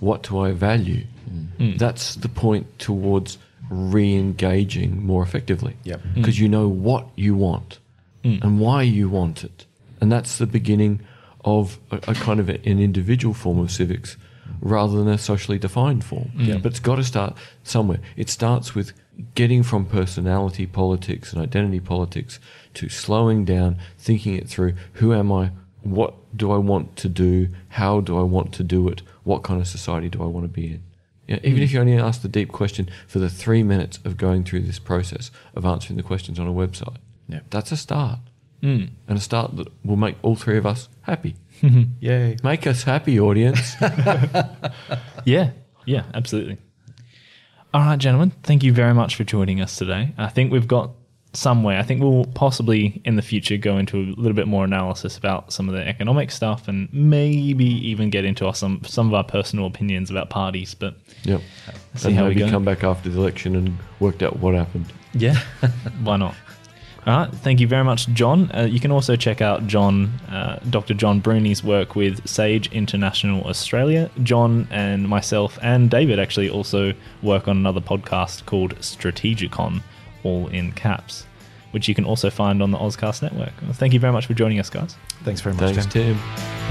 [0.00, 1.04] What do I value?
[1.58, 1.78] Mm.
[1.78, 3.38] That's the point towards
[3.70, 5.76] re engaging more effectively.
[5.84, 6.00] Yep.
[6.14, 7.78] Because you know what you want
[8.24, 8.42] Mm.
[8.42, 9.64] and why you want it.
[10.00, 11.00] And that's the beginning
[11.44, 14.16] of a, a kind of a- an individual form of civics
[14.60, 16.30] rather than a socially defined form.
[16.36, 16.62] Mm.
[16.62, 18.00] But it's got to start somewhere.
[18.16, 18.92] It starts with
[19.34, 22.38] getting from personality politics and identity politics
[22.74, 24.74] to slowing down, thinking it through.
[24.94, 25.52] Who am I?
[25.82, 27.48] what do I want to do?
[27.70, 29.02] How do I want to do it?
[29.24, 30.82] What kind of society do I want to be in?
[31.26, 34.44] Yeah, even if you only ask the deep question for the three minutes of going
[34.44, 36.96] through this process of answering the questions on a website,
[37.28, 37.40] Yeah.
[37.50, 38.18] that's a start.
[38.62, 38.90] Mm.
[39.08, 41.36] And a start that will make all three of us happy.
[41.60, 41.82] Mm-hmm.
[42.00, 42.36] Yay.
[42.42, 43.74] Make us happy, audience.
[45.26, 45.50] Yeah,
[45.84, 46.56] yeah, absolutely.
[47.72, 50.12] All right, gentlemen, thank you very much for joining us today.
[50.18, 50.90] I think we've got
[51.32, 51.78] somewhere.
[51.78, 55.52] I think we'll possibly in the future go into a little bit more analysis about
[55.52, 59.22] some of the economic stuff and maybe even get into our, some some of our
[59.22, 60.74] personal opinions about parties.
[60.74, 61.40] But yep.
[61.94, 62.48] see and how we go.
[62.50, 64.92] come back after the election and worked out what happened.
[65.12, 65.38] Yeah,
[66.02, 66.34] why not?
[67.06, 68.50] All right, thank you very much, John.
[68.52, 70.92] Uh, you can also check out John, uh, Dr.
[70.92, 74.10] John Bruni's work with Sage International Australia.
[74.22, 76.92] John and myself and David actually also
[77.22, 79.82] work on another podcast called Strategicon,
[80.24, 81.24] all in caps,
[81.70, 83.52] which you can also find on the Ozcast network.
[83.62, 84.94] Well, thank you very much for joining us, guys.
[85.24, 86.18] Thanks very much, Thanks, Tim.
[86.18, 86.70] Tim.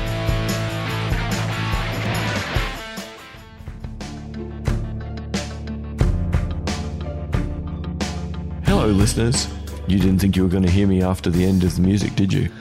[8.66, 9.48] Hello, listeners.
[9.90, 12.16] You didn't think you were going to hear me after the end of the music,
[12.16, 12.52] did you?